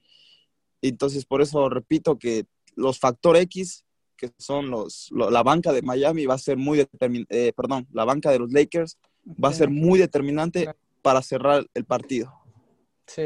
Entonces, 0.82 1.26
por 1.26 1.42
eso 1.42 1.68
repito 1.70 2.18
que 2.20 2.46
los 2.76 3.00
factor 3.00 3.36
X, 3.36 3.84
que 4.16 4.32
son 4.38 4.70
los, 4.70 5.10
la 5.12 5.42
banca 5.42 5.74
de 5.74 5.82
Miami, 5.82 6.28
va 6.28 6.36
a 6.36 6.38
ser 6.38 6.58
muy 6.58 6.78
determinante, 6.78 7.48
eh, 7.48 7.54
perdón, 7.54 7.88
la 7.92 8.06
banca 8.06 8.30
de 8.30 8.40
los 8.40 8.52
Lakers 8.52 9.00
va 9.44 9.50
a 9.50 9.54
ser 9.54 9.70
muy 9.70 9.98
determinante 9.98 10.70
para 11.02 11.22
cerrar 11.24 11.66
el 11.74 11.86
partido 11.86 12.32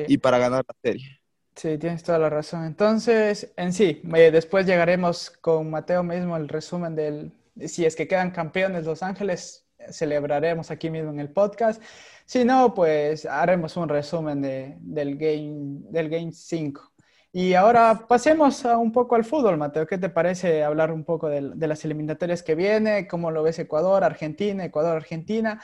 y 0.07 0.17
para 0.17 0.37
ganar 0.37 0.65
la 0.67 0.75
serie. 0.81 1.19
Sí, 1.55 1.77
tienes 1.77 2.03
toda 2.03 2.19
la 2.19 2.29
razón. 2.29 2.65
Entonces, 2.65 3.53
en 3.55 3.71
sí, 3.71 4.01
eh, 4.13 4.31
después 4.31 4.65
llegaremos 4.65 5.29
con 5.29 5.69
Mateo 5.69 6.03
mismo 6.03 6.35
el 6.35 6.49
resumen 6.49 6.95
del, 6.95 7.31
si 7.65 7.85
es 7.85 7.95
que 7.95 8.07
quedan 8.07 8.31
campeones 8.31 8.85
Los 8.85 9.01
Ángeles, 9.01 9.65
celebraremos 9.91 10.71
aquí 10.71 10.89
mismo 10.89 11.11
en 11.11 11.19
el 11.19 11.29
podcast. 11.31 11.81
Si 12.25 12.43
no, 12.43 12.73
pues 12.73 13.25
haremos 13.25 13.77
un 13.77 13.87
resumen 13.87 14.41
del, 14.41 15.17
game, 15.17 15.81
del 15.91 16.09
Game 16.09 16.31
5. 16.33 16.91
Y 17.31 17.53
ahora 17.53 18.05
pasemos 18.07 18.65
a 18.65 18.77
un 18.77 18.91
poco 18.91 19.15
al 19.15 19.25
fútbol, 19.25 19.57
Mateo. 19.57 19.85
¿Qué 19.87 19.97
te 19.97 20.09
parece 20.09 20.63
hablar 20.63 20.91
un 20.91 21.03
poco 21.03 21.29
de, 21.29 21.41
las 21.67 21.85
eliminatorias 21.85 22.43
que 22.43 22.55
viene? 22.55 23.07
¿Cómo 23.07 23.31
lo 23.31 23.43
ves 23.43 23.59
Ecuador, 23.59 24.03
Argentina, 24.03 24.65
Ecuador, 24.65 24.95
Argentina? 24.97 25.61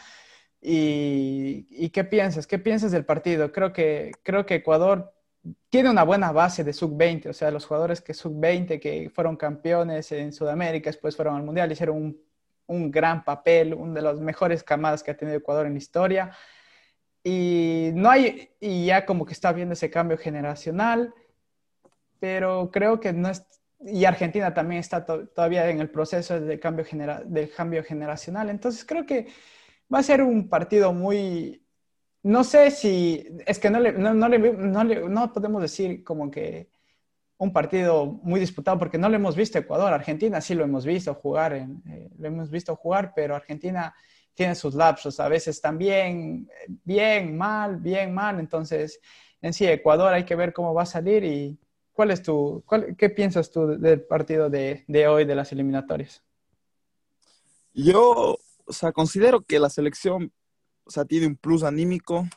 Y, 0.61 1.89
qué 1.89 2.03
piensas? 2.03 2.47
¿Qué 2.47 2.59
piensas 2.59 2.91
del 2.91 3.05
partido? 3.05 3.51
Creo 3.51 3.73
que, 3.73 4.11
creo 4.23 4.45
que 4.45 4.55
Ecuador 4.55 5.13
tiene 5.71 5.89
una 5.89 6.03
buena 6.03 6.31
base 6.31 6.63
de 6.63 6.73
sub-20, 6.73 7.29
o 7.29 7.33
sea, 7.33 7.49
los 7.49 7.65
jugadores 7.65 8.01
que 8.01 8.13
sub-20, 8.13 8.79
que 8.79 9.09
fueron 9.09 9.37
campeones 9.37 10.11
en 10.11 10.31
Sudamérica, 10.31 10.91
después 10.91 11.15
fueron 11.15 11.35
al 11.37 11.43
Mundial, 11.43 11.71
hicieron 11.71 11.97
un 11.97 12.31
un 12.71 12.89
gran 12.91 13.23
papel, 13.23 13.73
una 13.73 13.95
de 13.95 14.01
las 14.01 14.19
mejores 14.19 14.63
camadas 14.63 15.03
que 15.03 15.11
ha 15.11 15.17
tenido 15.17 15.37
Ecuador 15.37 15.65
en 15.67 15.73
la 15.73 15.77
historia. 15.79 16.31
Y 17.23 17.91
no 17.93 18.09
hay, 18.09 18.49
y 18.59 18.85
ya 18.87 19.05
como 19.05 19.25
que 19.25 19.33
está 19.33 19.51
viendo 19.53 19.73
ese 19.73 19.91
cambio 19.91 20.17
generacional, 20.17 21.13
pero 22.19 22.71
creo 22.71 22.99
que 22.99 23.13
no 23.13 23.29
es, 23.29 23.45
y 23.79 24.05
Argentina 24.05 24.53
también 24.53 24.79
está 24.79 25.05
todavía 25.05 25.69
en 25.69 25.81
el 25.81 25.89
proceso 25.89 26.39
de 26.39 26.59
cambio 26.59 26.85
del 27.25 27.51
cambio 27.51 27.83
generacional. 27.83 28.49
Entonces 28.49 28.85
creo 28.85 29.05
que 29.05 29.27
va 29.93 29.99
a 29.99 30.03
ser 30.03 30.21
un 30.21 30.49
partido 30.49 30.93
muy, 30.93 31.63
no 32.23 32.43
sé 32.43 32.71
si, 32.71 33.27
es 33.45 33.59
que 33.59 33.69
no, 33.69 33.79
le, 33.79 33.93
no, 33.93 34.13
no, 34.13 34.27
le, 34.29 35.09
no 35.09 35.33
podemos 35.33 35.61
decir 35.61 36.03
como 36.03 36.29
que 36.29 36.69
un 37.37 37.51
partido 37.51 38.05
muy 38.05 38.39
disputado 38.39 38.77
porque 38.77 38.99
no 38.99 39.09
lo 39.09 39.15
hemos 39.15 39.35
visto 39.35 39.57
Ecuador, 39.57 39.91
Argentina 39.91 40.39
sí 40.41 40.53
lo 40.53 40.63
hemos 40.63 40.85
visto 40.85 41.13
jugar, 41.15 41.53
eh, 41.53 42.09
lo 42.17 42.27
hemos 42.27 42.51
visto 42.51 42.75
jugar, 42.75 43.13
pero 43.15 43.35
Argentina 43.35 43.93
tiene 44.33 44.55
sus 44.55 44.75
lapsos, 44.75 45.19
a 45.19 45.27
veces 45.27 45.59
también 45.59 46.47
bien, 46.83 47.35
mal, 47.35 47.77
bien, 47.77 48.13
mal, 48.13 48.39
entonces 48.39 48.99
en 49.41 49.53
sí 49.53 49.65
Ecuador 49.65 50.13
hay 50.13 50.23
que 50.23 50.35
ver 50.35 50.53
cómo 50.53 50.73
va 50.73 50.83
a 50.83 50.85
salir 50.85 51.23
y 51.23 51.59
cuál 51.93 52.11
es 52.11 52.21
tu, 52.21 52.63
qué 52.97 53.09
piensas 53.09 53.51
tú 53.51 53.67
del 53.77 54.01
partido 54.01 54.49
de, 54.49 54.85
hoy 55.07 55.25
de 55.25 55.35
las 55.35 55.51
eliminatorias. 55.51 56.23
Yo, 57.73 58.37
o 58.65 58.73
sea, 58.73 58.91
considero 58.91 59.41
que 59.41 59.59
la 59.59 59.69
selección, 59.69 60.31
o 60.83 60.91
sea, 60.91 61.05
tiene 61.05 61.27
un 61.27 61.35
plus 61.35 61.63
anímico 61.63 62.27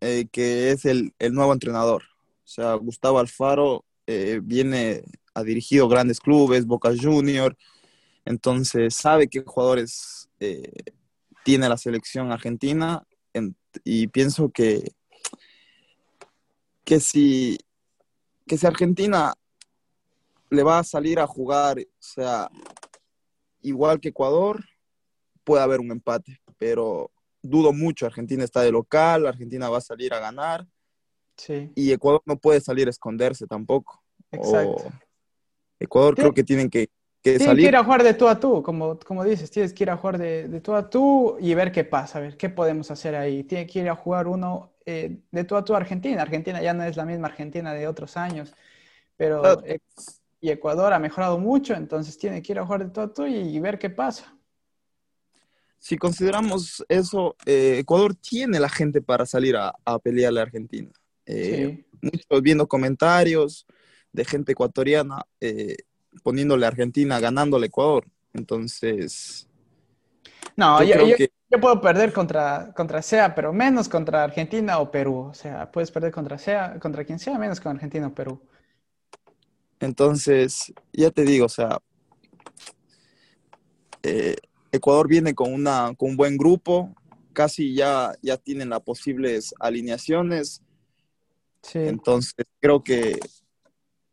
eh, 0.00 0.26
que 0.30 0.70
es 0.70 0.84
el, 0.84 1.14
el 1.18 1.32
nuevo 1.32 1.52
entrenador. 1.52 2.02
O 2.44 2.48
sea, 2.48 2.74
Gustavo 2.74 3.18
Alfaro 3.18 3.84
eh, 4.06 4.40
viene, 4.42 5.02
ha 5.34 5.42
dirigido 5.42 5.88
grandes 5.88 6.20
clubes, 6.20 6.66
Boca 6.66 6.92
Junior, 6.96 7.56
entonces 8.24 8.94
sabe 8.94 9.28
qué 9.28 9.42
jugadores 9.42 10.28
eh, 10.38 10.72
tiene 11.44 11.68
la 11.68 11.76
selección 11.76 12.30
argentina 12.30 13.06
y 13.84 14.06
pienso 14.06 14.50
que, 14.50 14.92
que, 16.84 17.00
si, 17.00 17.58
que 18.46 18.56
si 18.56 18.66
Argentina 18.66 19.34
le 20.50 20.62
va 20.62 20.78
a 20.78 20.84
salir 20.84 21.18
a 21.18 21.26
jugar, 21.26 21.78
o 21.80 21.84
sea, 21.98 22.48
igual 23.60 24.00
que 24.00 24.10
Ecuador, 24.10 24.64
puede 25.44 25.62
haber 25.62 25.80
un 25.80 25.90
empate, 25.90 26.40
pero 26.58 27.10
dudo 27.48 27.72
mucho, 27.72 28.06
Argentina 28.06 28.44
está 28.44 28.62
de 28.62 28.72
local, 28.72 29.26
Argentina 29.26 29.68
va 29.68 29.78
a 29.78 29.82
salir 29.82 30.14
a 30.14 30.20
ganar 30.20 30.66
y 31.74 31.92
Ecuador 31.92 32.22
no 32.24 32.38
puede 32.38 32.60
salir 32.60 32.86
a 32.86 32.90
esconderse 32.90 33.46
tampoco. 33.46 34.02
Exacto. 34.30 34.84
Ecuador 35.78 36.14
creo 36.14 36.32
que 36.32 36.42
tienen 36.42 36.70
que, 36.70 36.88
que 37.22 37.38
salir. 37.38 37.64
que 37.64 37.68
ir 37.68 37.76
a 37.76 37.84
jugar 37.84 38.02
de 38.02 38.14
tú 38.14 38.28
a 38.28 38.40
tú, 38.40 38.62
como, 38.62 38.98
como 38.98 39.22
dices, 39.24 39.50
tienes 39.50 39.74
que 39.74 39.84
ir 39.84 39.90
a 39.90 39.96
jugar 39.96 40.18
de, 40.18 40.48
de 40.48 40.60
tú 40.60 40.74
a 40.74 40.88
tú 40.88 41.36
y 41.38 41.54
ver 41.54 41.70
qué 41.70 41.84
pasa, 41.84 42.18
a 42.18 42.22
ver 42.22 42.36
qué 42.36 42.48
podemos 42.48 42.90
hacer 42.90 43.14
ahí. 43.14 43.44
Tiene 43.44 43.66
que 43.66 43.80
ir 43.80 43.88
a 43.90 43.94
jugar 43.94 44.26
uno 44.26 44.72
eh, 44.86 45.18
de 45.30 45.44
tú 45.44 45.56
a 45.56 45.64
tú 45.64 45.74
a 45.74 45.78
Argentina. 45.78 46.22
Argentina 46.22 46.62
ya 46.62 46.72
no 46.72 46.84
es 46.84 46.96
la 46.96 47.04
misma 47.04 47.28
Argentina 47.28 47.74
de 47.74 47.86
otros 47.86 48.16
años, 48.16 48.54
pero 49.16 49.42
y 50.40 50.50
Ecuador 50.50 50.92
ha 50.92 50.98
mejorado 50.98 51.38
mucho, 51.38 51.74
entonces 51.74 52.16
tiene 52.18 52.42
que 52.42 52.52
ir 52.52 52.58
a 52.58 52.64
jugar 52.64 52.84
de 52.84 52.90
tú 52.90 53.00
a 53.00 53.12
tú 53.12 53.26
y, 53.26 53.58
ver 53.58 53.78
qué 53.78 53.90
pasa. 53.90 54.35
Si 55.86 55.98
consideramos 55.98 56.84
eso, 56.88 57.36
eh, 57.46 57.76
Ecuador 57.78 58.16
tiene 58.16 58.58
la 58.58 58.68
gente 58.68 59.00
para 59.00 59.24
salir 59.24 59.54
a, 59.54 59.72
a 59.84 60.00
pelearle 60.00 60.40
a 60.40 60.42
Argentina. 60.42 60.90
Eh, 61.26 61.84
muchos 62.02 62.42
viendo 62.42 62.66
comentarios 62.66 63.64
de 64.10 64.24
gente 64.24 64.50
ecuatoriana 64.50 65.24
eh, 65.40 65.76
poniéndole 66.24 66.64
a 66.64 66.70
Argentina, 66.70 67.20
ganándole 67.20 67.66
a 67.66 67.68
Ecuador. 67.68 68.04
Entonces. 68.32 69.48
No, 70.56 70.82
yo, 70.82 71.06
yo, 71.06 71.60
puedo 71.60 71.80
perder 71.80 72.12
contra, 72.12 72.72
contra 72.74 73.00
SEA, 73.00 73.32
pero 73.36 73.52
menos 73.52 73.88
contra 73.88 74.24
Argentina 74.24 74.80
o 74.80 74.90
Perú. 74.90 75.28
O 75.30 75.34
sea, 75.34 75.70
puedes 75.70 75.92
perder 75.92 76.10
contra 76.10 76.36
SEA, 76.36 76.80
contra 76.80 77.04
quien 77.04 77.20
sea, 77.20 77.38
menos 77.38 77.60
con 77.60 77.76
Argentina 77.76 78.08
o 78.08 78.12
Perú. 78.12 78.42
Entonces, 79.78 80.72
ya 80.92 81.12
te 81.12 81.22
digo, 81.22 81.46
o 81.46 81.48
sea, 81.48 81.78
eh, 84.02 84.34
Ecuador 84.76 85.08
viene 85.08 85.34
con, 85.34 85.52
una, 85.52 85.92
con 85.96 86.10
un 86.10 86.16
buen 86.16 86.36
grupo, 86.36 86.94
casi 87.32 87.74
ya, 87.74 88.12
ya 88.22 88.36
tienen 88.36 88.70
las 88.70 88.80
posibles 88.80 89.54
alineaciones. 89.60 90.62
Entonces, 91.74 92.46
creo 92.60 92.82
que, 92.82 93.18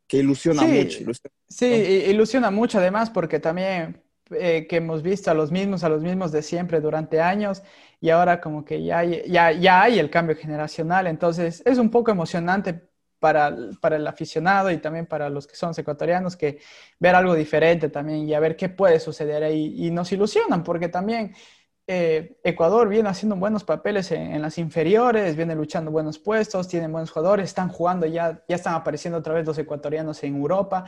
que 0.07 0.17
ilusiona 0.17 0.63
mucho. 0.63 0.99
sí, 1.47 1.65
ilusiona 1.65 2.51
mucho 2.51 2.79
además 2.79 3.09
porque 3.09 3.39
también 3.39 4.03
eh, 4.31 4.67
que 4.67 4.77
hemos 4.77 5.03
visto 5.03 5.29
a 5.29 5.33
los 5.33 5.51
mismos, 5.51 5.83
a 5.83 5.89
los 5.89 6.01
mismos 6.01 6.31
de 6.31 6.41
siempre 6.41 6.81
durante 6.81 7.21
años 7.21 7.61
y 8.01 8.09
ahora 8.09 8.41
como 8.41 8.65
que 8.65 8.83
ya 8.83 8.99
hay, 8.99 9.23
ya, 9.27 9.51
ya 9.51 9.83
hay 9.83 9.99
el 9.99 10.09
cambio 10.09 10.35
generacional, 10.35 11.07
entonces 11.07 11.61
es 11.65 11.77
un 11.77 11.89
poco 11.89 12.11
emocionante 12.11 12.89
para, 13.23 13.55
para, 13.79 13.95
el 13.95 14.05
aficionado 14.05 14.69
y 14.69 14.79
también 14.79 15.05
para 15.05 15.29
los 15.29 15.47
que 15.47 15.55
son 15.55 15.71
ecuatorianos 15.77 16.35
que 16.35 16.59
ver 16.99 17.15
algo 17.15 17.35
diferente 17.35 17.87
también 17.87 18.27
y 18.27 18.33
a 18.33 18.41
ver 18.41 18.57
qué 18.57 18.67
puede 18.67 18.99
suceder 18.99 19.43
ahí 19.43 19.75
y 19.77 19.91
nos 19.91 20.11
ilusionan 20.11 20.61
porque 20.61 20.89
también 20.89 21.33
eh, 21.87 22.37
Ecuador 22.43 22.89
viene 22.89 23.07
haciendo 23.07 23.37
buenos 23.37 23.63
papeles 23.63 24.11
en, 24.11 24.41
las 24.41 24.57
inferiores, 24.57 25.37
viene 25.37 25.55
luchando 25.55 25.89
buenos 25.89 26.19
puestos, 26.19 26.67
tienen 26.67 26.91
buenos 26.91 27.11
jugadores, 27.11 27.45
están 27.45 27.69
jugando 27.69 28.05
ya, 28.05 28.43
ya 28.47 28.55
están 28.57 28.75
apareciendo 28.75 29.19
otra 29.19 29.33
vez 29.33 29.45
los 29.45 29.57
ecuatorianos 29.57 30.21
en 30.23 30.35
Europa. 30.35 30.83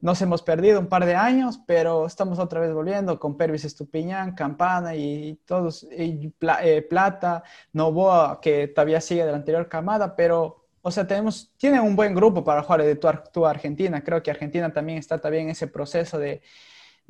Nos 0.00 0.22
hemos 0.22 0.42
perdido 0.42 0.78
un 0.78 0.86
par 0.86 1.04
de 1.06 1.16
años, 1.16 1.60
pero 1.66 2.06
estamos 2.06 2.38
otra 2.38 2.60
vez 2.60 2.72
volviendo 2.72 3.18
con 3.18 3.36
Pervis 3.36 3.64
Estupiñán, 3.64 4.34
Campana 4.34 4.94
y 4.94 5.40
todos, 5.44 5.84
y 5.84 6.32
eh, 6.62 6.82
Plata, 6.82 7.42
Novoa, 7.72 8.40
que 8.40 8.68
todavía 8.68 9.00
sigue 9.00 9.24
de 9.24 9.32
la 9.32 9.36
anterior 9.36 9.68
camada, 9.68 10.14
pero, 10.14 10.59
o 10.82 10.90
sea, 10.90 11.06
tenemos, 11.06 11.52
tienen 11.56 11.80
un 11.80 11.94
buen 11.94 12.14
grupo 12.14 12.42
para 12.42 12.62
jugar 12.62 12.82
de 12.82 12.96
tu, 12.96 13.46
Argentina. 13.46 14.02
Creo 14.02 14.22
que 14.22 14.30
Argentina 14.30 14.72
también 14.72 14.98
está 14.98 15.18
también 15.18 15.44
en 15.44 15.50
ese 15.50 15.66
proceso 15.66 16.18
de, 16.18 16.40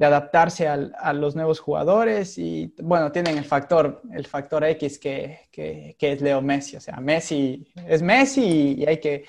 de 0.00 0.06
adaptarse 0.06 0.66
a 0.66 1.12
los 1.12 1.36
nuevos 1.36 1.60
jugadores 1.60 2.38
y 2.38 2.74
bueno, 2.82 3.12
tienen 3.12 3.36
el 3.36 3.44
factor, 3.44 4.00
el 4.12 4.26
factor 4.26 4.64
X 4.64 4.98
que, 4.98 5.48
que, 5.52 5.94
es 6.00 6.22
Leo 6.22 6.40
Messi, 6.40 6.76
o 6.76 6.80
sea, 6.80 6.96
Messi 7.00 7.66
es 7.86 8.00
Messi 8.00 8.76
y 8.78 8.86
hay 8.86 8.98
que, 8.98 9.26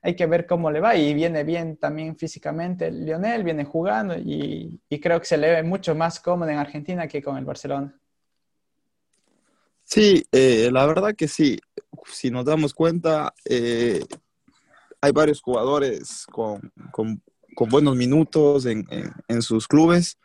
hay 0.00 0.16
que 0.16 0.24
ver 0.24 0.46
cómo 0.46 0.70
le 0.70 0.80
va 0.80 0.96
y 0.96 1.12
viene 1.12 1.44
bien 1.44 1.76
también 1.76 2.16
físicamente 2.16 2.90
Lionel, 2.90 3.44
viene 3.44 3.64
jugando 3.66 4.14
y, 4.16 4.80
creo 5.02 5.20
que 5.20 5.26
se 5.26 5.36
le 5.36 5.50
ve 5.50 5.62
mucho 5.62 5.94
más 5.94 6.18
cómodo 6.20 6.48
en 6.48 6.56
Argentina 6.56 7.06
que 7.06 7.22
con 7.22 7.36
el 7.36 7.44
Barcelona. 7.44 7.94
Sí, 9.82 10.24
eh, 10.32 10.70
la 10.72 10.86
verdad 10.86 11.14
que 11.14 11.28
sí. 11.28 11.58
Si 12.06 12.30
nos 12.30 12.44
damos 12.44 12.74
cuenta, 12.74 13.34
eh, 13.44 14.04
hay 15.00 15.12
varios 15.12 15.40
jugadores 15.40 16.26
con, 16.30 16.72
con, 16.92 17.22
con 17.54 17.68
buenos 17.68 17.96
minutos 17.96 18.66
en, 18.66 18.86
en, 18.90 19.12
en 19.28 19.42
sus 19.42 19.68
clubes 19.68 20.18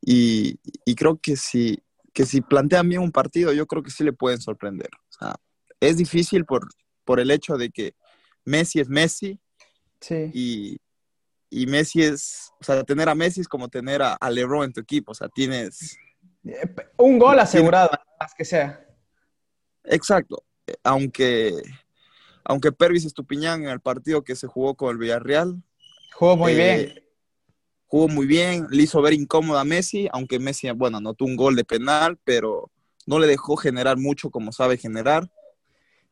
y, 0.00 0.58
y, 0.84 0.94
creo 0.94 1.18
que 1.20 1.36
si, 1.36 1.82
que 2.12 2.26
si 2.26 2.40
plantean 2.40 2.88
bien 2.88 3.00
un 3.02 3.12
partido, 3.12 3.52
yo 3.52 3.66
creo 3.66 3.82
que 3.82 3.90
sí 3.90 4.02
le 4.02 4.12
pueden 4.12 4.40
sorprender. 4.40 4.90
O 5.10 5.12
sea, 5.18 5.34
es 5.80 5.96
difícil 5.96 6.44
por, 6.44 6.68
por 7.04 7.20
el 7.20 7.30
hecho 7.30 7.56
de 7.56 7.70
que 7.70 7.94
Messi 8.44 8.80
es 8.80 8.88
Messi 8.88 9.38
Sí. 10.00 10.30
y, 10.34 10.80
y 11.48 11.66
Messi 11.66 12.02
es, 12.02 12.50
o 12.60 12.64
sea, 12.64 12.82
tener 12.82 13.08
a 13.08 13.14
Messi 13.14 13.40
es 13.40 13.46
como 13.46 13.68
tener 13.68 14.02
a, 14.02 14.14
a 14.14 14.30
LeBron 14.30 14.64
en 14.64 14.72
tu 14.72 14.80
equipo, 14.80 15.12
o 15.12 15.14
sea, 15.14 15.28
tienes... 15.28 15.96
Eh, 16.44 16.74
Un 16.96 17.20
gol 17.20 17.38
asegurado, 17.38 17.90
más 18.18 18.34
que 18.34 18.44
sea. 18.44 18.84
Exacto, 19.84 20.42
aunque, 20.82 21.52
aunque 22.44 22.72
Pervis 22.72 23.04
Estupiñán 23.04 23.62
en 23.64 23.70
el 23.70 23.80
partido 23.80 24.22
que 24.24 24.36
se 24.36 24.46
jugó 24.46 24.74
con 24.74 24.90
el 24.90 24.98
Villarreal, 24.98 25.62
Jugó 26.14 26.36
muy 26.36 26.52
Eh, 26.52 26.56
bien. 26.56 27.04
jugó 27.86 28.08
muy 28.08 28.26
bien, 28.26 28.66
le 28.70 28.82
hizo 28.82 29.00
ver 29.02 29.12
incómoda 29.14 29.60
a 29.62 29.64
Messi, 29.64 30.08
aunque 30.12 30.38
Messi, 30.38 30.70
bueno, 30.70 30.98
anotó 30.98 31.24
un 31.24 31.36
gol 31.36 31.56
de 31.56 31.64
penal, 31.64 32.18
pero 32.24 32.70
no 33.06 33.18
le 33.18 33.26
dejó 33.26 33.56
generar 33.56 33.96
mucho 33.98 34.30
como 34.30 34.52
sabe 34.52 34.76
generar. 34.76 35.28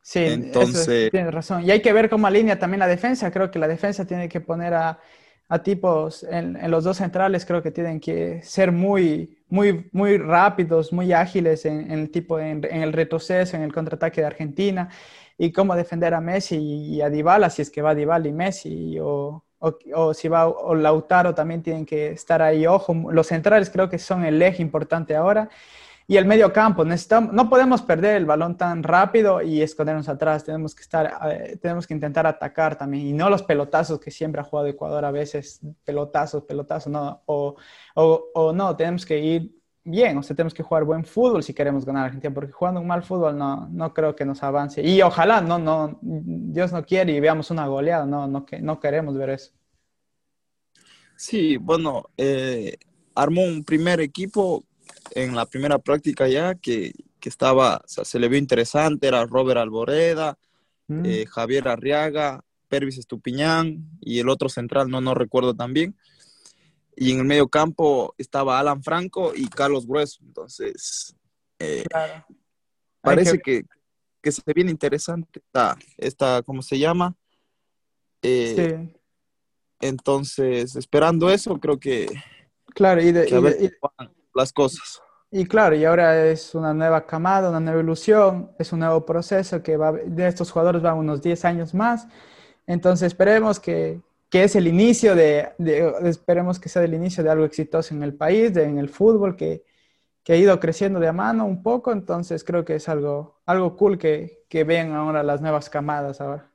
Sí, 0.01 0.19
es- 0.19 0.33
entonces- 0.33 1.11
tienes 1.11 1.33
razón. 1.33 1.63
Y 1.63 1.71
hay 1.71 1.81
que 1.81 1.93
ver 1.93 2.09
cómo 2.09 2.27
alinea 2.27 2.57
también 2.59 2.79
la 2.79 2.87
defensa. 2.87 3.31
Creo 3.31 3.51
que 3.51 3.59
la 3.59 3.67
defensa 3.67 4.05
tiene 4.05 4.27
que 4.29 4.41
poner 4.41 4.73
a, 4.73 4.99
a 5.47 5.63
tipos 5.63 6.23
en, 6.23 6.55
en 6.57 6.71
los 6.71 6.83
dos 6.83 6.97
centrales, 6.97 7.45
creo 7.45 7.61
que 7.61 7.71
tienen 7.71 7.99
que 7.99 8.41
ser 8.43 8.71
muy, 8.71 9.37
muy, 9.51 9.89
muy 9.91 10.17
rápidos, 10.17 10.91
muy 10.93 11.13
ágiles 11.13 11.65
en, 11.65 11.91
en 11.91 11.99
el 11.99 12.11
tipo, 12.11 12.39
en, 12.39 12.65
en 12.65 12.81
el 12.81 12.93
retroceso, 12.93 13.55
en 13.57 13.63
el 13.63 13.73
contraataque 13.73 14.21
de 14.21 14.27
Argentina, 14.27 14.89
y 15.37 15.51
cómo 15.51 15.75
defender 15.75 16.13
a 16.13 16.21
Messi 16.21 16.57
y 16.57 17.01
a 17.01 17.09
Dybala, 17.09 17.49
si 17.49 17.61
es 17.61 17.69
que 17.71 17.81
va 17.81 17.93
Dybala 17.95 18.27
y 18.27 18.31
Messi, 18.33 18.97
o, 18.99 19.43
o, 19.59 19.77
o 19.95 20.13
si 20.13 20.27
va 20.27 20.47
o 20.47 20.73
Lautaro 20.75 21.35
también 21.35 21.61
tienen 21.63 21.85
que 21.85 22.11
estar 22.11 22.41
ahí. 22.41 22.65
Ojo, 22.67 22.93
los 23.11 23.27
centrales 23.27 23.69
creo 23.69 23.89
que 23.89 23.99
son 23.99 24.25
el 24.25 24.41
eje 24.41 24.61
importante 24.61 25.15
ahora. 25.15 25.49
Y 26.11 26.17
el 26.17 26.25
medio 26.25 26.51
campo, 26.51 26.83
necesitamos, 26.83 27.31
no 27.31 27.49
podemos 27.49 27.81
perder 27.83 28.17
el 28.17 28.25
balón 28.25 28.57
tan 28.57 28.83
rápido 28.83 29.41
y 29.41 29.61
escondernos 29.61 30.09
atrás, 30.09 30.43
tenemos 30.43 30.75
que 30.75 30.81
estar, 30.81 31.17
eh, 31.31 31.55
tenemos 31.61 31.87
que 31.87 31.93
intentar 31.93 32.27
atacar 32.27 32.77
también, 32.77 33.07
y 33.07 33.13
no 33.13 33.29
los 33.29 33.43
pelotazos 33.43 33.97
que 33.97 34.11
siempre 34.11 34.41
ha 34.41 34.43
jugado 34.43 34.67
Ecuador 34.67 35.05
a 35.05 35.11
veces, 35.11 35.61
pelotazos, 35.85 36.43
pelotazos, 36.43 36.91
no, 36.91 37.21
o, 37.27 37.55
o, 37.95 38.51
no, 38.51 38.75
tenemos 38.75 39.05
que 39.05 39.19
ir 39.19 39.55
bien, 39.85 40.17
o 40.17 40.21
sea, 40.21 40.35
tenemos 40.35 40.53
que 40.53 40.63
jugar 40.63 40.83
buen 40.83 41.05
fútbol 41.05 41.43
si 41.43 41.53
queremos 41.53 41.85
ganar 41.85 42.03
a 42.03 42.05
Argentina, 42.07 42.33
porque 42.33 42.51
jugando 42.51 42.81
un 42.81 42.87
mal 42.87 43.03
fútbol 43.03 43.37
no, 43.37 43.69
no 43.71 43.93
creo 43.93 44.13
que 44.13 44.25
nos 44.25 44.43
avance, 44.43 44.83
y 44.85 45.01
ojalá, 45.01 45.39
no, 45.39 45.59
no, 45.59 45.97
Dios 46.01 46.73
no 46.73 46.85
quiere 46.85 47.13
y 47.13 47.21
veamos 47.21 47.51
una 47.51 47.67
goleada, 47.67 48.05
no, 48.05 48.27
no, 48.27 48.45
que, 48.45 48.59
no 48.59 48.81
queremos 48.81 49.15
ver 49.15 49.29
eso. 49.29 49.53
Sí, 51.15 51.55
bueno, 51.55 52.09
eh, 52.17 52.75
armó 53.15 53.43
un 53.43 53.63
primer 53.63 54.01
equipo 54.01 54.65
en 55.11 55.35
la 55.35 55.45
primera 55.45 55.77
práctica 55.79 56.27
ya 56.27 56.55
que, 56.55 56.93
que 57.19 57.29
estaba, 57.29 57.77
o 57.83 57.87
sea, 57.87 58.03
se 58.05 58.19
le 58.19 58.27
vio 58.27 58.37
interesante, 58.39 59.07
era 59.07 59.25
Robert 59.25 59.59
Alboreda, 59.59 60.37
Mm. 60.87 61.05
eh, 61.05 61.25
Javier 61.25 61.67
Arriaga, 61.69 62.43
Pervis 62.67 62.97
Estupiñán 62.97 63.89
y 64.01 64.19
el 64.19 64.27
otro 64.27 64.49
central, 64.49 64.89
no, 64.89 64.99
no 64.99 65.13
recuerdo 65.13 65.53
también. 65.55 65.95
Y 66.97 67.11
en 67.13 67.19
el 67.19 67.25
medio 67.25 67.47
campo 67.47 68.13
estaba 68.17 68.59
Alan 68.59 68.83
Franco 68.83 69.31
y 69.35 69.47
Carlos 69.47 69.87
Grueso. 69.87 70.19
Entonces, 70.23 71.15
eh, 71.59 71.85
Claro. 71.89 72.25
Parece 72.99 73.39
que- 73.39 73.63
que, 73.63 73.67
que 74.21 74.31
se 74.31 74.41
viene 74.53 74.69
interesante 74.71 75.39
esta, 75.39 75.77
esta 75.97 76.41
¿cómo 76.43 76.61
se 76.61 76.77
llama? 76.77 77.15
Eh, 78.21 78.55
Sí, 78.91 78.99
Entonces, 79.79 80.75
esperando 80.75 81.29
eso, 81.31 81.57
creo 81.59 81.79
que, 81.79 82.07
claro, 82.75 83.01
y, 83.01 83.11
de- 83.11 83.27
y 83.27 83.31
de- 83.41 83.71
las 84.35 84.53
cosas. 84.53 85.01
Y 85.33 85.45
claro, 85.45 85.75
y 85.75 85.85
ahora 85.85 86.25
es 86.27 86.53
una 86.55 86.73
nueva 86.73 87.05
camada, 87.05 87.49
una 87.49 87.59
nueva 87.61 87.79
ilusión, 87.81 88.51
es 88.59 88.73
un 88.73 88.79
nuevo 88.79 89.05
proceso 89.05 89.63
que 89.63 89.77
va, 89.77 89.93
de 89.93 90.27
estos 90.27 90.51
jugadores 90.51 90.81
van 90.81 90.97
unos 90.97 91.21
10 91.21 91.45
años 91.45 91.73
más. 91.73 92.07
Entonces 92.67 93.07
esperemos 93.07 93.59
que, 93.59 94.01
que 94.29 94.43
es 94.43 94.55
el 94.57 94.67
inicio 94.67 95.15
de, 95.15 95.49
de- 95.57 95.93
esperemos 96.09 96.59
que 96.59 96.69
sea 96.69 96.83
el 96.83 96.93
inicio 96.93 97.23
de 97.23 97.29
algo 97.31 97.45
exitoso 97.45 97.93
en 97.95 98.03
el 98.03 98.13
país, 98.15 98.53
de- 98.53 98.65
en 98.65 98.77
el 98.79 98.89
fútbol, 98.89 99.37
que, 99.37 99.63
que 100.23 100.33
ha 100.33 100.37
ido 100.37 100.59
creciendo 100.59 100.99
de 100.99 101.09
a 101.09 101.13
mano 101.13 101.45
un 101.45 101.63
poco. 101.63 101.91
Entonces 101.93 102.43
creo 102.43 102.65
que 102.65 102.75
es 102.75 102.89
algo, 102.89 103.41
algo 103.45 103.77
cool 103.77 103.97
que, 103.99 104.45
que 104.49 104.63
vean 104.65 104.93
ahora 104.93 105.23
las 105.23 105.41
nuevas 105.41 105.69
camadas 105.69 106.21
ahora. 106.21 106.51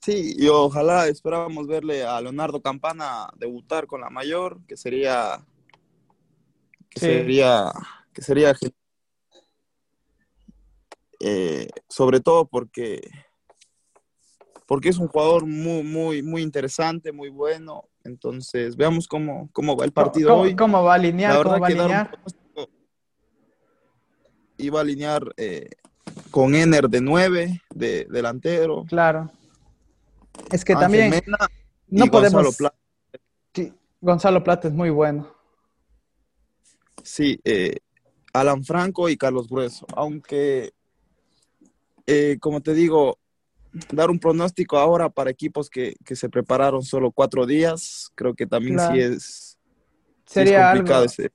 Sí, 0.00 0.34
y 0.38 0.48
ojalá 0.48 1.06
esperábamos 1.08 1.66
verle 1.66 2.04
a 2.04 2.20
Leonardo 2.20 2.62
Campana 2.62 3.28
debutar 3.36 3.86
con 3.86 4.00
la 4.00 4.10
mayor, 4.10 4.64
que 4.66 4.76
sería 4.76 5.44
que 6.90 7.00
Sí. 7.00 7.06
sería 7.06 7.72
que 8.12 8.22
sería 8.22 8.54
eh, 11.20 11.68
sobre 11.88 12.20
todo 12.20 12.46
porque 12.46 13.00
porque 14.66 14.90
es 14.90 14.98
un 14.98 15.08
jugador 15.08 15.46
muy 15.46 15.82
muy 15.82 16.22
muy 16.22 16.42
interesante, 16.42 17.12
muy 17.12 17.28
bueno. 17.30 17.84
Entonces, 18.04 18.76
veamos 18.76 19.06
cómo, 19.06 19.50
cómo 19.52 19.76
va 19.76 19.84
el 19.84 19.92
partido 19.92 20.30
¿Cómo, 20.30 20.42
hoy. 20.42 20.56
cómo 20.56 20.82
va 20.82 20.92
a 20.92 20.94
alinear? 20.96 21.34
La 21.34 21.42
¿Cómo 21.42 21.50
verdad 21.60 21.62
va 21.62 21.66
a 21.66 21.84
alinear? 21.84 22.18
iba 24.56 24.78
a 24.78 24.82
alinear 24.82 25.22
eh, 25.36 25.68
con 26.30 26.54
Ener 26.54 26.88
de 26.88 27.00
9, 27.00 27.62
de 27.74 28.06
delantero. 28.10 28.84
Claro. 28.88 29.30
Es 30.50 30.64
que 30.64 30.72
Ángel 30.72 30.84
también 30.84 31.10
Mena 31.10 31.38
no 31.88 32.06
Gonzalo 32.06 32.10
podemos... 32.32 32.56
Plata. 32.56 32.76
Sí, 33.54 33.72
Gonzalo 34.00 34.42
Plata 34.42 34.68
es 34.68 34.74
muy 34.74 34.90
bueno. 34.90 35.32
Sí, 37.04 37.40
eh, 37.44 37.76
Alan 38.32 38.64
Franco 38.64 39.08
y 39.08 39.16
Carlos 39.16 39.48
Grueso. 39.48 39.86
Aunque, 39.96 40.72
eh, 42.06 42.38
como 42.40 42.60
te 42.60 42.74
digo, 42.74 43.18
dar 43.92 44.10
un 44.10 44.18
pronóstico 44.18 44.78
ahora 44.78 45.08
para 45.10 45.30
equipos 45.30 45.68
que, 45.70 45.94
que 46.04 46.16
se 46.16 46.28
prepararon 46.28 46.82
solo 46.82 47.10
cuatro 47.12 47.46
días, 47.46 48.10
creo 48.14 48.34
que 48.34 48.46
también 48.46 48.76
Claro. 48.76 48.94
sí 48.94 49.00
es, 49.00 49.58
sí 50.26 50.42
es 50.42 50.52
Sería 50.52 50.70
complicado. 50.70 51.00
algo, 51.02 51.12
ese- 51.12 51.30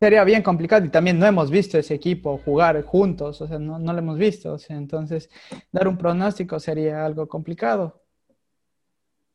sería 0.00 0.24
bien 0.24 0.42
complicado 0.42 0.84
y 0.84 0.90
también 0.90 1.18
no 1.18 1.26
hemos 1.26 1.50
visto 1.50 1.78
ese 1.78 1.94
equipo 1.94 2.38
jugar 2.38 2.82
juntos, 2.84 3.40
o 3.40 3.46
sea, 3.48 3.58
no, 3.58 3.78
no 3.78 3.92
lo 3.92 3.98
hemos 3.98 4.18
visto, 4.18 4.52
o 4.54 4.58
sea, 4.58 4.76
entonces 4.76 5.30
dar 5.72 5.88
un 5.88 5.96
pronóstico 5.96 6.60
sería 6.60 7.04
algo 7.06 7.28
complicado. 7.28 8.02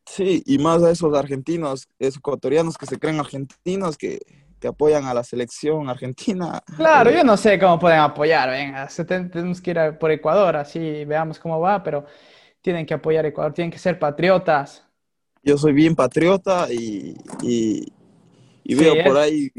Sí, 0.06 0.44
y 0.46 0.58
más 0.58 0.84
a 0.84 0.92
esos 0.92 1.16
argentinos, 1.16 1.88
esos 1.98 2.18
ecuatorianos 2.18 2.78
que 2.78 2.86
se 2.86 3.00
creen 3.00 3.20
argentinos, 3.20 3.98
que, 3.98 4.20
que 4.62 4.70
apoyan 4.70 5.06
a 5.08 5.16
la 5.16 5.26
selección 5.26 5.90
argentina. 5.90 6.62
Claro, 6.76 7.12
Eh, 7.12 7.12
yo 7.12 7.24
no 7.24 7.38
sé 7.38 7.60
cómo 7.60 7.78
pueden 7.78 8.00
apoyar, 8.00 8.50
venga, 8.50 8.88
tenemos 9.08 9.62
que 9.62 9.72
ir 9.72 9.80
a- 9.80 10.00
por 10.00 10.10
Ecuador, 10.12 10.56
así 10.56 11.06
veamos 11.06 11.38
cómo 11.38 11.60
va, 11.60 11.84
pero 11.84 12.06
tienen 12.62 12.86
que 12.86 12.94
apoyar 12.96 13.26
a 13.26 13.30
Ecuador, 13.30 13.54
tienen 13.54 13.72
que 13.72 13.80
ser 13.80 14.00
patriotas. 14.00 14.86
Yo 15.44 15.58
soy 15.58 15.74
bien 15.74 15.96
patriota 15.96 16.68
y, 16.72 17.16
y, 17.42 17.86
y 18.64 18.76
Sí, 18.76 18.86
veo 18.86 18.98
es- 18.98 19.02
por 19.02 19.18
ahí 19.18 19.50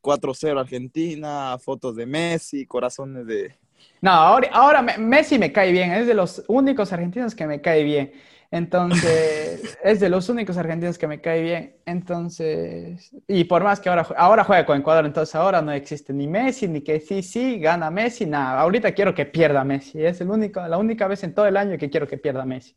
4-0 0.00 0.60
Argentina, 0.60 1.58
fotos 1.58 1.96
de 1.96 2.06
Messi, 2.06 2.66
corazones 2.66 3.26
de... 3.26 3.56
No, 4.00 4.10
ahora, 4.10 4.48
ahora 4.52 4.82
Me- 4.82 4.98
Messi 4.98 5.38
me 5.38 5.52
cae 5.52 5.72
bien, 5.72 5.92
es 5.92 6.06
de 6.06 6.14
los 6.14 6.44
únicos 6.48 6.92
argentinos 6.92 7.34
que 7.34 7.46
me 7.46 7.60
cae 7.60 7.84
bien. 7.84 8.12
Entonces, 8.52 9.78
es 9.82 9.98
de 9.98 10.10
los 10.10 10.28
únicos 10.28 10.58
argentinos 10.58 10.98
que 10.98 11.06
me 11.06 11.22
cae 11.22 11.40
bien. 11.40 11.76
Entonces, 11.86 13.10
y 13.26 13.44
por 13.44 13.64
más 13.64 13.80
que 13.80 13.88
ahora, 13.88 14.06
ahora 14.14 14.44
juega 14.44 14.66
con 14.66 14.78
Ecuador, 14.78 15.06
entonces 15.06 15.34
ahora 15.34 15.62
no 15.62 15.72
existe 15.72 16.12
ni 16.12 16.26
Messi, 16.26 16.68
ni 16.68 16.82
que 16.82 17.00
sí, 17.00 17.22
sí, 17.22 17.58
gana 17.58 17.90
Messi, 17.90 18.26
nada. 18.26 18.60
Ahorita 18.60 18.92
quiero 18.92 19.14
que 19.14 19.24
pierda 19.24 19.64
Messi. 19.64 20.04
Es 20.04 20.20
el 20.20 20.28
único, 20.28 20.60
la 20.68 20.76
única 20.76 21.08
vez 21.08 21.24
en 21.24 21.34
todo 21.34 21.46
el 21.46 21.56
año 21.56 21.78
que 21.78 21.88
quiero 21.88 22.06
que 22.06 22.18
pierda 22.18 22.44
Messi. 22.44 22.76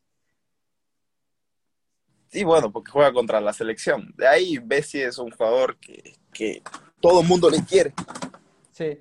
Sí, 2.29 2.45
bueno, 2.45 2.71
porque 2.71 2.91
juega 2.91 3.11
contra 3.11 3.41
la 3.41 3.51
selección. 3.51 4.13
De 4.15 4.25
ahí 4.25 4.57
Messi 4.65 5.01
es 5.01 5.17
un 5.17 5.29
jugador 5.29 5.75
que, 5.77 6.15
que 6.31 6.63
todo 7.01 7.19
el 7.19 7.27
mundo 7.27 7.49
le 7.49 7.61
quiere. 7.65 7.93
Sí. 8.71 8.97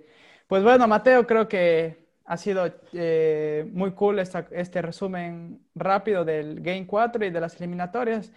Pues 0.48 0.64
bueno, 0.64 0.88
Mateo, 0.88 1.24
creo 1.24 1.46
que 1.48 2.03
ha 2.26 2.36
sido 2.36 2.66
eh, 2.92 3.68
muy 3.72 3.92
cool 3.92 4.18
esta- 4.18 4.48
este 4.52 4.80
resumen 4.82 5.66
rápido 5.74 6.24
del 6.24 6.60
Game 6.60 6.86
4 6.86 7.24
y 7.26 7.30
de 7.30 7.40
las 7.40 7.56
eliminatorias. 7.60 8.32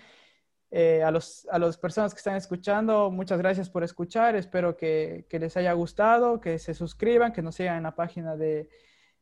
Eh, 0.69 1.01
a, 1.01 1.11
los, 1.11 1.47
a 1.49 1.57
las 1.59 1.77
personas 1.77 2.13
que 2.13 2.17
están 2.17 2.35
escuchando, 2.35 3.09
muchas 3.09 3.37
gracias 3.39 3.69
por 3.69 3.83
escuchar. 3.85 4.35
Espero 4.35 4.75
que, 4.75 5.25
que 5.29 5.39
les 5.39 5.55
haya 5.55 5.71
gustado, 5.73 6.41
que 6.41 6.59
se 6.59 6.73
suscriban, 6.73 7.31
que 7.31 7.41
nos 7.41 7.55
sigan 7.55 7.77
en 7.77 7.83
la 7.83 7.95
página 7.95 8.35
de, 8.35 8.69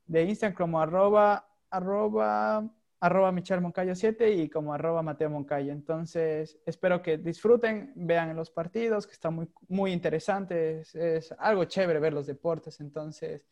de 0.08 0.24
Instagram 0.24 0.56
como 0.58 0.82
arroba, 0.82 1.48
arroba, 1.70 2.68
arroba 3.00 3.32
Michel 3.32 3.62
Moncayo 3.62 3.94
7 3.94 4.32
y 4.32 4.50
como 4.50 4.74
arroba 4.74 5.04
Mateo 5.04 5.30
Moncayo. 5.30 5.72
Entonces, 5.72 6.58
espero 6.66 7.04
que 7.04 7.20
disfruten, 7.20 7.94
vean 7.96 8.36
los 8.36 8.50
partidos, 8.50 9.06
que 9.06 9.14
está 9.14 9.30
muy, 9.30 9.48
muy 9.68 9.92
interesante. 9.92 10.80
Es, 10.80 10.96
es 10.96 11.32
algo 11.38 11.66
chévere 11.66 12.00
ver 12.00 12.14
los 12.14 12.26
deportes. 12.26 12.80
Entonces, 12.80 13.48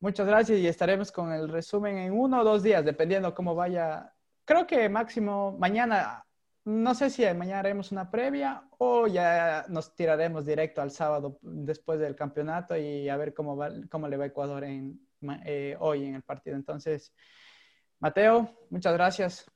Muchas 0.00 0.26
gracias 0.26 0.58
y 0.58 0.66
estaremos 0.66 1.12
con 1.12 1.30
el 1.30 1.46
resumen 1.46 1.98
en 1.98 2.12
uno 2.12 2.40
o 2.40 2.44
dos 2.44 2.62
días, 2.62 2.82
dependiendo 2.82 3.34
cómo 3.34 3.54
vaya. 3.54 4.14
Creo 4.46 4.66
que 4.66 4.88
máximo 4.88 5.54
mañana, 5.58 6.24
no 6.64 6.94
sé 6.94 7.10
si 7.10 7.22
mañana 7.34 7.58
haremos 7.58 7.92
una 7.92 8.10
previa 8.10 8.62
o 8.78 9.06
ya 9.06 9.66
nos 9.68 9.94
tiraremos 9.94 10.46
directo 10.46 10.80
al 10.80 10.90
sábado 10.90 11.38
después 11.42 12.00
del 12.00 12.16
campeonato 12.16 12.78
y 12.78 13.10
a 13.10 13.16
ver 13.18 13.34
cómo, 13.34 13.58
va, 13.58 13.68
cómo 13.90 14.08
le 14.08 14.16
va 14.16 14.24
Ecuador 14.24 14.64
en, 14.64 15.06
eh, 15.44 15.76
hoy 15.78 16.06
en 16.06 16.14
el 16.14 16.22
partido. 16.22 16.56
Entonces, 16.56 17.12
Mateo, 17.98 18.50
muchas 18.70 18.94
gracias. 18.94 19.50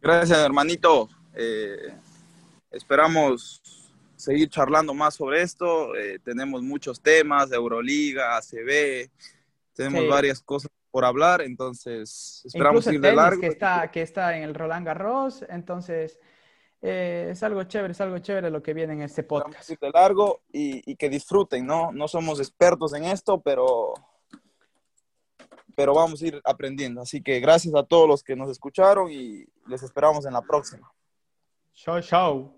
Gracias, 0.00 0.38
hermanito. 0.38 1.08
Eh, 1.34 1.98
esperamos 2.70 3.60
seguir 4.16 4.48
charlando 4.48 4.94
más 4.94 5.14
sobre 5.14 5.42
esto. 5.42 5.94
Eh, 5.94 6.18
tenemos 6.24 6.62
muchos 6.62 7.00
temas, 7.00 7.52
Euroliga, 7.52 8.36
ACB, 8.36 9.10
tenemos 9.74 10.08
varias 10.08 10.40
cosas 10.40 10.70
por 10.90 11.04
hablar, 11.04 11.42
entonces 11.42 12.42
esperamos 12.44 12.86
ir 12.86 13.00
de 13.00 13.14
largo. 13.14 13.40
Que 13.40 13.48
está, 13.48 13.90
que 13.90 14.02
está 14.02 14.36
en 14.36 14.44
el 14.44 14.54
Roland 14.54 14.86
Garros, 14.86 15.44
entonces 15.48 16.18
eh, 16.80 17.28
es 17.32 17.42
algo 17.42 17.62
chévere, 17.64 17.92
es 17.92 18.00
algo 18.00 18.18
chévere 18.18 18.50
lo 18.50 18.62
que 18.62 18.72
viene 18.72 18.94
en 18.94 19.02
este 19.02 19.22
podcast. 19.22 19.68
Ir 19.68 19.78
de 19.78 19.90
largo 19.90 20.40
y, 20.50 20.90
y, 20.90 20.96
que 20.96 21.10
disfruten, 21.10 21.66
¿no? 21.66 21.92
No 21.92 22.08
somos 22.08 22.40
expertos 22.40 22.94
en 22.94 23.04
esto, 23.04 23.40
pero, 23.40 23.92
pero 25.74 25.94
vamos 25.94 26.22
a 26.22 26.26
ir 26.26 26.40
aprendiendo. 26.44 27.02
Así 27.02 27.22
que 27.22 27.40
gracias 27.40 27.74
a 27.74 27.82
todos 27.82 28.08
los 28.08 28.22
que 28.22 28.36
nos 28.36 28.48
escucharon 28.48 29.10
y 29.10 29.44
les 29.66 29.82
esperamos 29.82 30.24
en 30.24 30.32
la 30.32 30.42
próxima. 30.42 30.90
Chao, 31.74 32.00
chao. 32.00 32.56